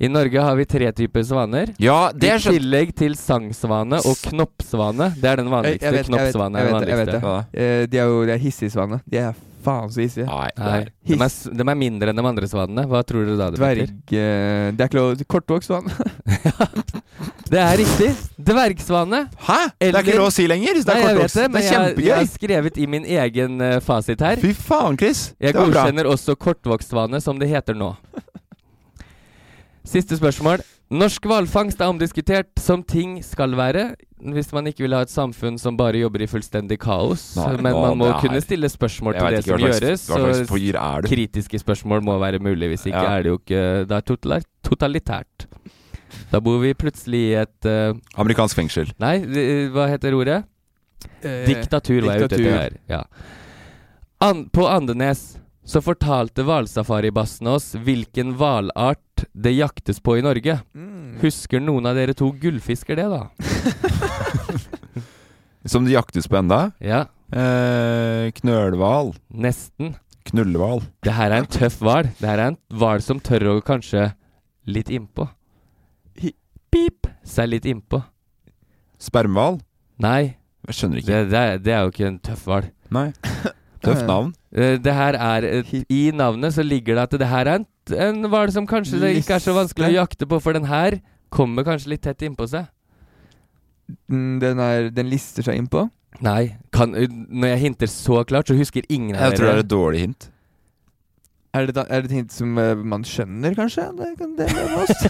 [0.00, 1.74] I Norge har vi tre typer svaner.
[1.82, 5.10] Ja, det er I tillegg til sangsvane og knoppsvane.
[5.20, 5.84] Det er den Jeg, vanligste.
[5.84, 6.96] jeg vet, jeg vet, Knoppsvane er den vanligste.
[6.96, 7.12] jeg vet
[7.52, 7.60] det.
[7.60, 9.00] Eh, De er jo de er hissige-svane.
[9.12, 10.24] De er faen så hissige.
[10.24, 12.86] Nei, Nei, de er, de er mindre enn de andre svanene.
[12.88, 13.82] Hva tror du da det Dverg...
[13.92, 14.24] betyr?
[14.24, 15.92] eh, Det er ikke lov Kortvokst svan.
[17.50, 18.10] Det er riktig.
[18.46, 19.24] Dvergsvane.
[19.48, 19.58] Hæ?
[19.80, 20.76] Det er ikke lov å si lenger.
[20.78, 21.34] Det Nei, er kortvokst.
[21.34, 24.36] det, Det er er jeg, jeg har skrevet i min egen uh, fasit her.
[24.42, 25.32] Fy faen, Chris.
[25.40, 25.82] Jeg Det var bra.
[25.82, 27.90] godkjenner også kortvokstvane, som det heter nå.
[29.90, 30.62] Siste spørsmål.
[30.90, 33.92] Norsk hvalfangst er omdiskutert som ting skal være,
[34.34, 37.36] hvis man ikke vil ha et samfunn som bare jobber i fullstendig kaos.
[37.38, 40.06] Nei, Men nå, man må kunne stille spørsmål til det som gjøres.
[40.06, 43.16] Så kritiske spørsmål må være mulig, hvis ikke Ja.
[43.18, 45.46] er det jo ikke Det er totalitært.
[46.30, 48.90] Da bor vi plutselig i et uh, Amerikansk fengsel.
[49.02, 49.16] Nei,
[49.74, 50.40] hva heter ordet?
[51.24, 52.78] Eh, Diktatur var jeg ute etter her.
[52.90, 53.04] Ja.
[54.20, 60.58] An på Andenes så fortalte hvalsafaribassen oss hvilken hvalart det jaktes på i Norge.
[60.74, 61.18] Mm.
[61.22, 63.22] Husker noen av dere to gullfisker det, da?
[65.70, 66.70] Som det jaktes på enda.
[66.82, 69.12] Ja, Eh, knølhval.
[69.30, 69.92] nesten.
[70.26, 70.80] Knullhval.
[71.06, 72.08] Det her er en tøff hval.
[72.18, 74.08] Det her er en hval som tør å kanskje
[74.66, 75.28] litt innpå.
[76.70, 77.08] Pip!
[77.26, 78.02] Seg litt innpå.
[79.00, 79.60] Spermhval.
[80.00, 80.36] Nei,
[80.68, 81.20] Jeg skjønner det, ikke.
[81.30, 82.68] det, er, det er jo ikke en tøff hval.
[82.94, 83.08] Nei.
[83.84, 84.32] Tøft navn.
[84.52, 87.62] Eh, Det her er et, I navnet så ligger det at det her er
[87.96, 90.98] en, hval som kanskje det ikke er så vanskelig å jakte på, for den her
[91.32, 92.68] kommer kanskje litt tett innpå seg.
[94.10, 95.86] Mm, Den, er, den lister seg innpå.
[96.22, 99.54] Nei, kan, uh, når jeg hinter så klart, så husker ingen av Jeg tror det
[99.54, 100.29] er et dårlig hint.
[101.50, 103.88] Er det, da, er det ting som eh, man skjønner, kanskje?
[103.98, 105.00] Det kan dele med oss.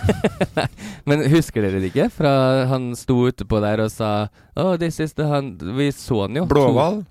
[1.10, 2.06] Men husker dere det ikke?
[2.14, 2.30] Fra
[2.70, 4.12] han sto utepå der og sa
[4.56, 6.46] Oh, this is the han Vi så han jo.
[6.48, 7.02] Blåhval?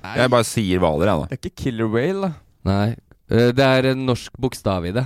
[0.00, 1.28] Jeg bare sier hvaler, jeg, da.
[1.28, 2.32] det er ikke killer whale, da.
[2.70, 2.88] Nei.
[3.28, 5.04] Uh, Det er en norsk bokstav i det.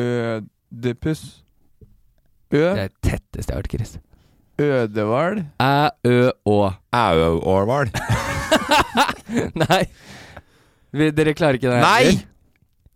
[0.00, 1.22] Ødepus.
[2.54, 2.56] Ø.
[2.56, 3.96] Det er det tetteste jeg har hørt, Chris.
[4.62, 5.42] Ødehval.
[5.60, 6.58] Æ, ø, å.
[6.96, 7.90] Auårhval.
[9.66, 9.82] Nei.
[10.94, 11.82] Vi, dere klarer ikke det?
[11.84, 12.14] Nei!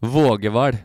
[0.03, 0.13] Heller?
[0.15, 0.79] Vågehval.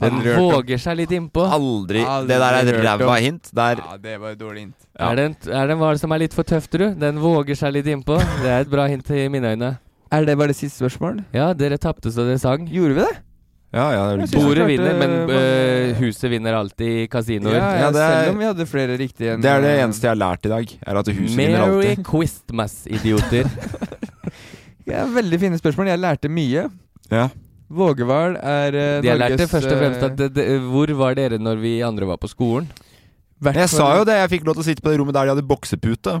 [0.00, 1.42] Den ah, våger seg litt innpå.
[1.44, 2.00] Aldri.
[2.06, 3.50] Aldri Det der er et ræva hint.
[3.52, 4.76] Der Ja, det var et dårlig hint.
[4.98, 5.10] Ja.
[5.10, 7.00] Er det en, er det en hval som er litt for tøff, tror du?
[7.00, 8.16] Den våger seg litt innpå.
[8.42, 9.78] Det er et bra hint i mine øyne.
[10.10, 11.20] Er det bare det siste spørsmål?
[11.36, 12.64] Ja, dere tapte så dere sang.
[12.70, 13.12] Gjorde vi det?
[13.70, 17.54] Ja, ja, Bordet vinner, men mange- øh, huset vinner alltid i kasinoer.
[17.54, 20.08] Ja, ja, er- selv om vi hadde flere riktige enn Det er det eh, eneste
[20.08, 20.72] jeg har lært i dag.
[20.86, 21.98] Er at huset vinner alltid.
[21.98, 22.04] Merry.
[22.04, 23.44] Christmas, idioter.
[24.90, 25.86] Ja, veldig fine spørsmål.
[25.86, 26.64] Jeg lærte mye.
[27.12, 27.28] Ja.
[27.70, 30.90] Vågehval er uh, De har lært det først og fremst eh, at det, det, Hvor
[30.98, 32.66] var dere når vi andre var på skolen?
[33.40, 35.28] hvert Jeg sa jo det, jeg fikk lov til å sitte på det rommet der
[35.28, 36.18] de hadde boksepute.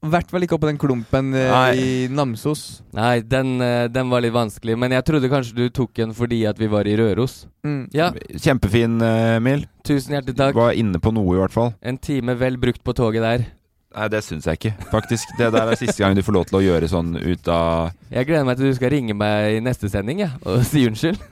[0.00, 2.80] I hvert fall ikke oppå den klumpen uh, i Namsos.
[2.96, 4.78] Nei, den, uh, den var litt vanskelig.
[4.80, 7.42] Men jeg trodde kanskje du tok en fordi at vi var i Røros.
[7.68, 7.82] Mm.
[7.92, 9.66] Ja, Kjempefin, eh, Emil.
[9.84, 10.56] tusen hjertelig takk.
[10.56, 11.74] Du Var inne på noe, i hvert fall.
[11.84, 13.44] En time vel brukt på toget der.
[13.90, 15.32] Nei, det syns jeg ikke, faktisk.
[15.38, 18.28] Det der er siste gang du får lov til å gjøre sånn ut av Jeg
[18.28, 21.18] gleder meg til du skal ringe meg i neste sending ja, og si unnskyld.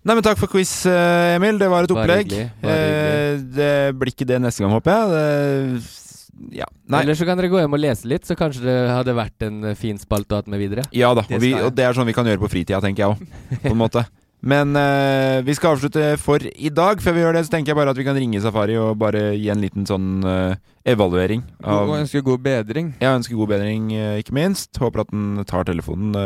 [0.00, 1.58] Nei, men takk for quiz, eh, Emil.
[1.60, 2.30] Det var et Bare opplegg.
[2.30, 3.50] hyggelig, bare hyggelig.
[3.58, 5.10] det blir ikke det neste gang, håper jeg.
[5.12, 6.68] Det, ja.
[6.88, 7.02] Nei.
[7.04, 9.74] Eller så kan dere gå hjem og lese litt, så kanskje det hadde vært en
[9.76, 10.86] fin spalte å ha med videre.
[10.96, 11.26] Ja da.
[11.28, 13.60] Og, vi, og det er sånn vi kan gjøre på fritida, tenker jeg òg.
[13.66, 14.06] På en måte.
[14.40, 17.02] Men uh, vi skal avslutte for i dag.
[17.04, 19.34] Før vi gjør det, så tenker jeg bare at vi kan ringe Safari og bare
[19.36, 20.56] gi en liten sånn uh,
[20.88, 21.44] evaluering.
[21.60, 22.94] Og ønske ønsker god bedring.
[23.00, 24.72] jeg ønsker god bedring, uh, ikke minst.
[24.80, 26.16] Håper at den tar telefonen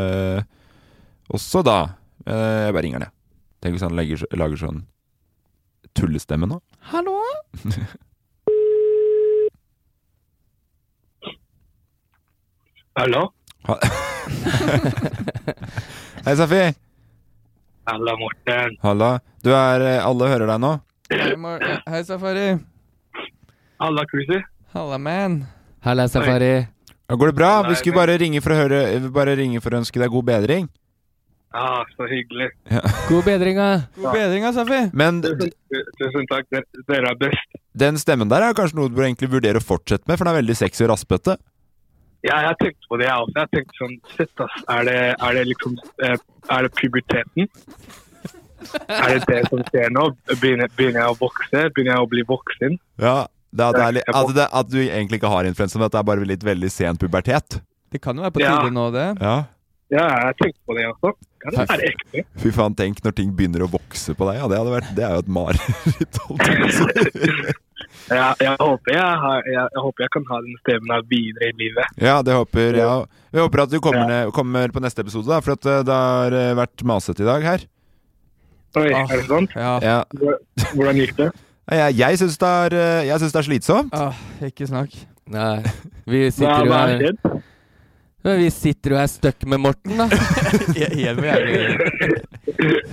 [1.33, 1.79] også da.
[2.25, 2.33] Eh,
[2.65, 3.13] jeg bare ringer den, jeg.
[3.61, 4.79] Tenk hvis han legger, lager sånn
[5.95, 6.57] tullestemme nå.
[6.91, 7.15] Hallo?
[12.95, 13.23] Hallo?
[16.25, 16.84] Hei, Safi.
[17.85, 18.77] Halla, Morten.
[18.81, 19.09] Halla.
[19.43, 20.71] Du er eh, Alle hører deg nå?
[21.11, 21.33] Hei,
[21.93, 22.47] Hei, Safari.
[23.81, 24.41] Halla, Cruiser.
[24.73, 25.43] Halla, man.
[25.85, 26.55] Halla, Safari.
[27.05, 27.51] Ja, Går det bra?
[27.69, 28.79] Vi skulle bare ringe for å høre
[29.13, 30.65] Bare ringe for å ønske deg god bedring.
[31.55, 32.49] Ja, så hyggelig.
[33.11, 33.67] God bedring, da.
[33.95, 34.79] God bedring, da, Safi.
[34.91, 35.53] Men Tusen,
[36.01, 36.49] tusen takk.
[36.51, 37.59] Dere, dere er best.
[37.79, 40.33] den stemmen der er kanskje noe du bør egentlig vurdere å fortsette med, for den
[40.33, 41.37] er veldig sexy og raspete.
[42.25, 43.35] Ja, jeg tenkte på det, jeg også.
[43.43, 44.55] Jeg tenkte sånn Shit, ass.
[44.75, 44.97] Er det,
[45.27, 45.75] er det liksom
[46.07, 46.15] eh,
[46.55, 47.49] Er det puberteten?
[48.89, 50.07] Er det det som skjer nå?
[50.41, 51.65] Begynner, begynner jeg å vokse?
[51.75, 52.79] Begynner jeg å bli voksen?
[53.03, 53.17] Ja,
[53.55, 56.01] det er, det er, at, det, at du egentlig ikke har influensa, men at det
[56.01, 57.59] er bare litt veldig sen pubertet.
[57.93, 58.55] Det kan jo være på Ja.
[58.63, 59.05] tide nå, det.
[59.21, 59.35] Ja.
[59.93, 61.11] Ja, jeg tenkte på det også.
[61.45, 62.23] Kan det være ekte?
[62.41, 64.41] Fy faen, tenk når ting begynner å vokse på deg.
[64.41, 66.19] Ja, det hadde vært Det er jo et mareritt.
[68.09, 68.17] jeg.
[68.17, 71.49] Ja, jeg, håper jeg, har, jeg, jeg håper jeg kan ha den stemmen her videre
[71.49, 71.95] i livet.
[72.01, 73.07] Ja, det håper jeg òg.
[73.35, 75.95] Vi håper at du kommer, ned, kommer på neste episode, da, for at eh, det
[76.01, 77.65] har eh, vært masete i dag her.
[78.75, 79.07] Oi, Ah.
[79.07, 79.53] er det sant?
[79.55, 79.73] Ja.
[79.81, 79.97] Ja.
[80.75, 81.31] Hvordan gikk det?
[81.65, 83.93] Jeg, jeg syns det, er, eh, jeg syns det er slitsomt.
[83.97, 84.91] Ah, ikke snakk.
[85.33, 85.63] Nei,
[86.05, 87.39] vi sitter jo her?
[88.25, 90.05] Men Vi sitter jo her stuck med Morten, da.
[90.77, 91.31] Helt jævlig.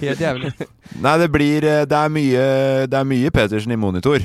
[0.01, 0.53] Helt jævlig.
[1.05, 2.47] Nei, det blir Det er mye,
[2.89, 4.25] det er mye Petersen i monitor.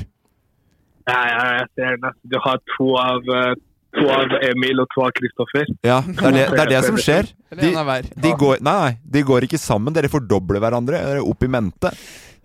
[1.08, 2.12] Ja, ja, jeg ser det.
[2.28, 3.52] Du har to av, eh,
[3.96, 5.70] to av Emil og to av Kristoffer.
[5.86, 7.30] Ja, det er det, det, er det som skjer.
[7.56, 9.94] De, de, går, nei, nei, de går ikke sammen.
[9.96, 11.00] Dere fordobler hverandre.
[11.00, 11.92] Dere er opp i mente.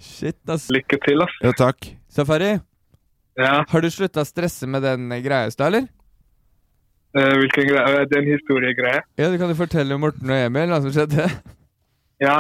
[0.04, 0.70] Shit, ass.
[0.72, 1.36] Lykke til, ass.
[1.44, 1.92] Ja, takk.
[2.14, 2.54] Safari,
[3.40, 5.88] Ja, har du slutta å stresse med den greia i stad, eller?
[7.18, 8.04] Uh, hvilken greie?
[8.10, 9.02] Det er en historiegreie.
[9.22, 11.28] Ja, du kan jo fortelle Morten og Emil hva som skjedde.
[12.22, 12.36] Ja,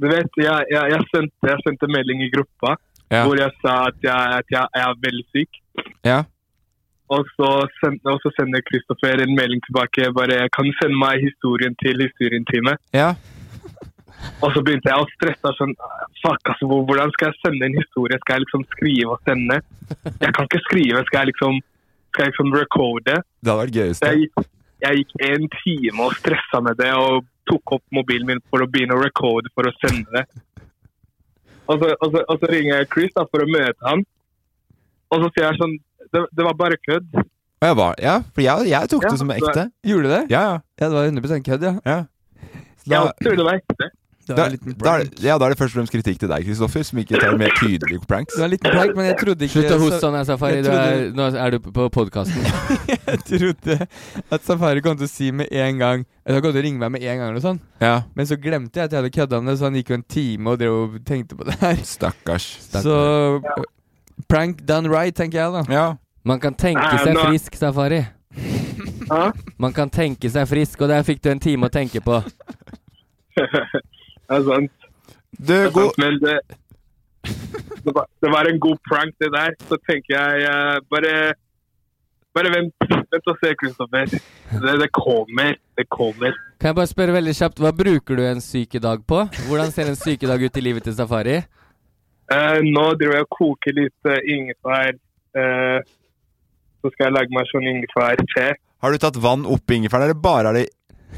[0.00, 2.76] du vet, jeg, jeg, jeg, sendte, jeg sendte melding i gruppa
[3.10, 3.20] Ja.
[3.26, 5.58] hvor jeg sa at jeg, at jeg, jeg er veldig syk.
[6.06, 6.24] Ja.
[7.14, 7.48] Og så,
[7.78, 10.08] send, og så sender Kristoffer en melding tilbake.
[10.14, 12.82] bare, Kan du sende meg historien til historien-teamet?
[12.94, 13.14] Ja.
[14.42, 15.52] Og så begynte jeg å stresse.
[15.58, 15.74] sånn,
[16.22, 18.18] fuck, altså, Hvordan skal jeg sende en historie?
[18.22, 19.60] Skal jeg liksom skrive og sende?
[20.24, 21.04] Jeg kan ikke skrive.
[21.06, 21.60] Skal jeg liksom,
[22.10, 23.16] skal jeg liksom recorde?
[23.22, 24.02] Det hadde vært gøyest.
[24.08, 24.50] Jeg gikk,
[24.86, 28.70] jeg gikk en time og stressa med det og tok opp mobilen min for å
[28.70, 30.26] begynne å recorde for å sende det.
[31.66, 34.02] Og så, og så, og så ringer jeg Chris da, for å møte han.
[35.14, 35.76] Og så sier jeg sånn
[36.12, 37.12] Det, det var bare kødd.
[37.16, 39.62] Og jeg var, ja, for jeg, jeg tok Ja, det som ekte.
[39.86, 40.24] Gjorde du det?
[40.30, 40.56] Ja, ja.
[40.80, 41.74] Ja, det var 100 kødd, ja.
[41.88, 42.00] ja.
[42.06, 43.88] Da, Jeg Da, trodde det var ekte.
[44.26, 45.92] Det da, var en liten da, er det- ja, da er det først og fremst
[45.94, 48.34] kritikk til deg, Kristoffer, som ikke tar mer tydelige pranks.
[48.34, 50.56] Det var en liten prank, men jeg trodde ikke Slutt å hoste sånn, Safari.
[50.66, 52.42] er, nå er du på podkasten.
[53.06, 53.76] Jeg trodde
[54.34, 56.82] at Safari kom til å si med en gang Eller han kom til å ringe
[56.82, 57.62] meg med en gang, eller noe sånt.
[57.80, 58.02] Ja.
[58.18, 60.06] men så glemte jeg at jeg hadde kødda med det, så han gikk jo en
[60.10, 61.76] time og drev og tenkte på det her.
[61.86, 62.48] Stakkars.
[62.82, 63.62] Så uh,
[64.28, 65.62] prank done right, tenker jeg da.
[65.72, 65.86] Ja.
[66.26, 68.02] Man kan tenke seg frisk, Safari.
[69.62, 72.22] Man kan tenke seg frisk, og der fikk du en time å tenke på.
[74.26, 74.86] Det er sant.
[75.38, 76.36] Du, Det er god sant, Men det,
[77.84, 79.54] det, var, det var en god prank, det der.
[79.68, 81.12] Så tenker jeg uh, bare
[82.36, 84.10] Bare vent, vent og se, Kristoffer.
[84.10, 85.54] Det, det kommer.
[85.78, 86.34] Det kommer.
[86.60, 89.22] Kan jeg bare spørre veldig kjapt, hva bruker du en sykedag på?
[89.46, 91.38] Hvordan ser en sykedag ut i livet til Safari?
[92.32, 94.96] Eh, nå driver jeg og koker litt uh, ingefær.
[95.36, 95.78] Uh,
[96.82, 98.48] så skal jeg lage meg sånn ingefærte.
[98.82, 100.66] Har du tatt vann oppi ingefæren, eller bare er det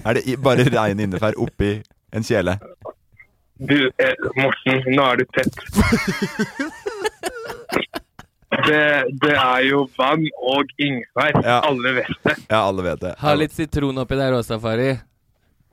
[0.07, 1.79] Er det bare rein ingefær oppi
[2.15, 2.59] en kjele?
[3.59, 5.57] Du, eh, Morten, nå er du tett.
[8.49, 8.85] Det,
[9.23, 11.37] det er jo vann og ingefær.
[11.45, 12.37] Alle vet det.
[12.49, 13.13] Ja, alle vet det.
[13.21, 14.93] Ha litt sitron oppi der òg, Safari.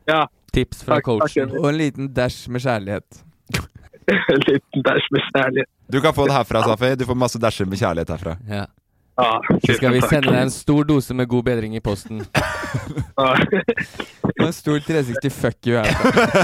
[0.09, 0.25] Ja.
[0.55, 1.53] Tips fra coachen.
[1.61, 3.21] Og en liten dash med kjærlighet.
[4.11, 5.69] En liten dash med kjærlighet.
[5.91, 6.95] Du kan få det herfra, Safi.
[6.99, 8.37] Du får masse dæsjer med kjærlighet herfra.
[8.49, 8.65] Ja.
[9.15, 12.19] Ja, Så skal vi sende deg en stor dose med god bedring i posten.
[13.21, 16.43] Og en stor 360 fuck you herfra.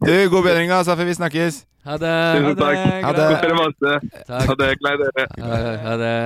[0.00, 1.04] Du, god bedring, da, Safi.
[1.04, 1.60] Vi snakkes.
[1.84, 2.14] Ha det.
[2.36, 2.80] Tusen takk.
[3.04, 3.28] Ha det.
[3.28, 3.94] Kos dere masse.
[4.28, 4.48] Takk.
[4.48, 4.70] Ha det.
[4.80, 5.26] Glad dere.
[5.44, 6.16] Ha, ha det.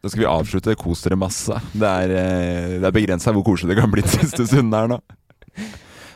[0.00, 1.56] Da skal vi avslutte Kos dere masse.
[1.72, 4.92] Det er, eh, det er begrensa hvor koselig det kan bli de siste stundene her
[4.94, 5.00] nå.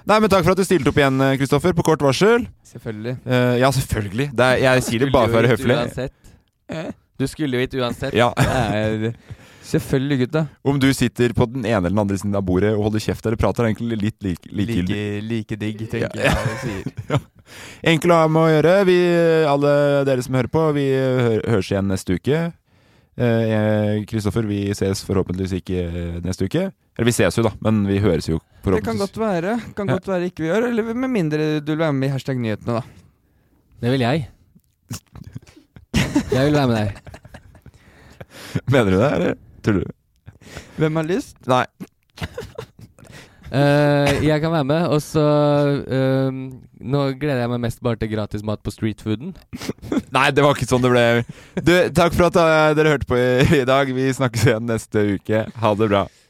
[0.05, 2.45] Nei, men Takk for at du stilte opp igjen, eh, Kristoffer, på kort varsel.
[2.69, 3.15] Selvfølgelig.
[3.25, 4.29] Uh, ja, selvfølgelig.
[4.37, 5.79] Det er, jeg sier det bare for å være høflig.
[5.79, 6.93] Uansett.
[7.21, 8.17] Du skulle jo hit uansett.
[8.17, 8.33] Ja.
[8.37, 9.13] Er,
[9.65, 10.43] Selvfølgelig, gutta.
[10.69, 13.25] Om du sitter på den ene eller den andre siden av bordet og holder kjeft
[13.25, 14.99] eller prater, er egentlig litt like, likegyldig.
[14.99, 16.35] Like, like digg, tenker Ja.
[16.35, 16.91] jeg sier.
[17.15, 17.21] ja.
[17.95, 18.75] Enkel å ha med å gjøre.
[18.91, 18.99] Vi,
[19.49, 19.73] alle
[20.05, 22.43] dere som hører på, vi hø høres igjen neste uke.
[23.15, 26.69] Kristoffer, Kristoffer, vi ses forhåpentligvis ikke eh, neste uke.
[26.95, 29.57] Eller vi ses jo, da, men vi høres jo Det kan godt være.
[29.77, 30.69] Kan godt være ikke vi gjør.
[30.71, 32.83] Eller med mindre du vil være med i hashtag nyhetene, da.
[33.83, 34.29] Det vil jeg.
[36.33, 36.95] Jeg vil være med deg.
[38.73, 39.35] Mener du det, eller
[39.65, 39.85] tror du?
[40.79, 41.37] Hvem har lyst?
[41.51, 41.65] Nei.
[43.55, 45.23] Eh, jeg kan være med, og så
[45.87, 46.39] eh,
[46.85, 49.31] Nå gleder jeg meg mest bare til gratis mat på streetfooden.
[50.17, 51.05] Nei, det var ikke sånn det ble.
[51.63, 53.93] Du, takk for at eh, dere hørte på i, i dag.
[53.95, 55.45] Vi snakkes igjen neste uke.
[55.61, 56.07] Ha det bra.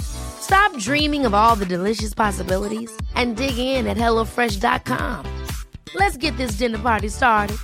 [0.00, 5.26] Stop dreaming of all the delicious possibilities and dig in at HelloFresh.com.
[5.94, 7.56] Let's get this dinner party started.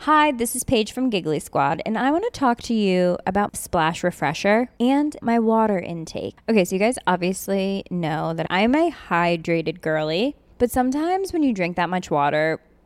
[0.00, 3.56] Hi, this is Paige from Giggly Squad, and I want to talk to you about
[3.56, 6.36] Splash Refresher and my water intake.
[6.48, 11.52] Okay, so you guys obviously know that I'm a hydrated girly, but sometimes when you
[11.52, 12.60] drink that much water,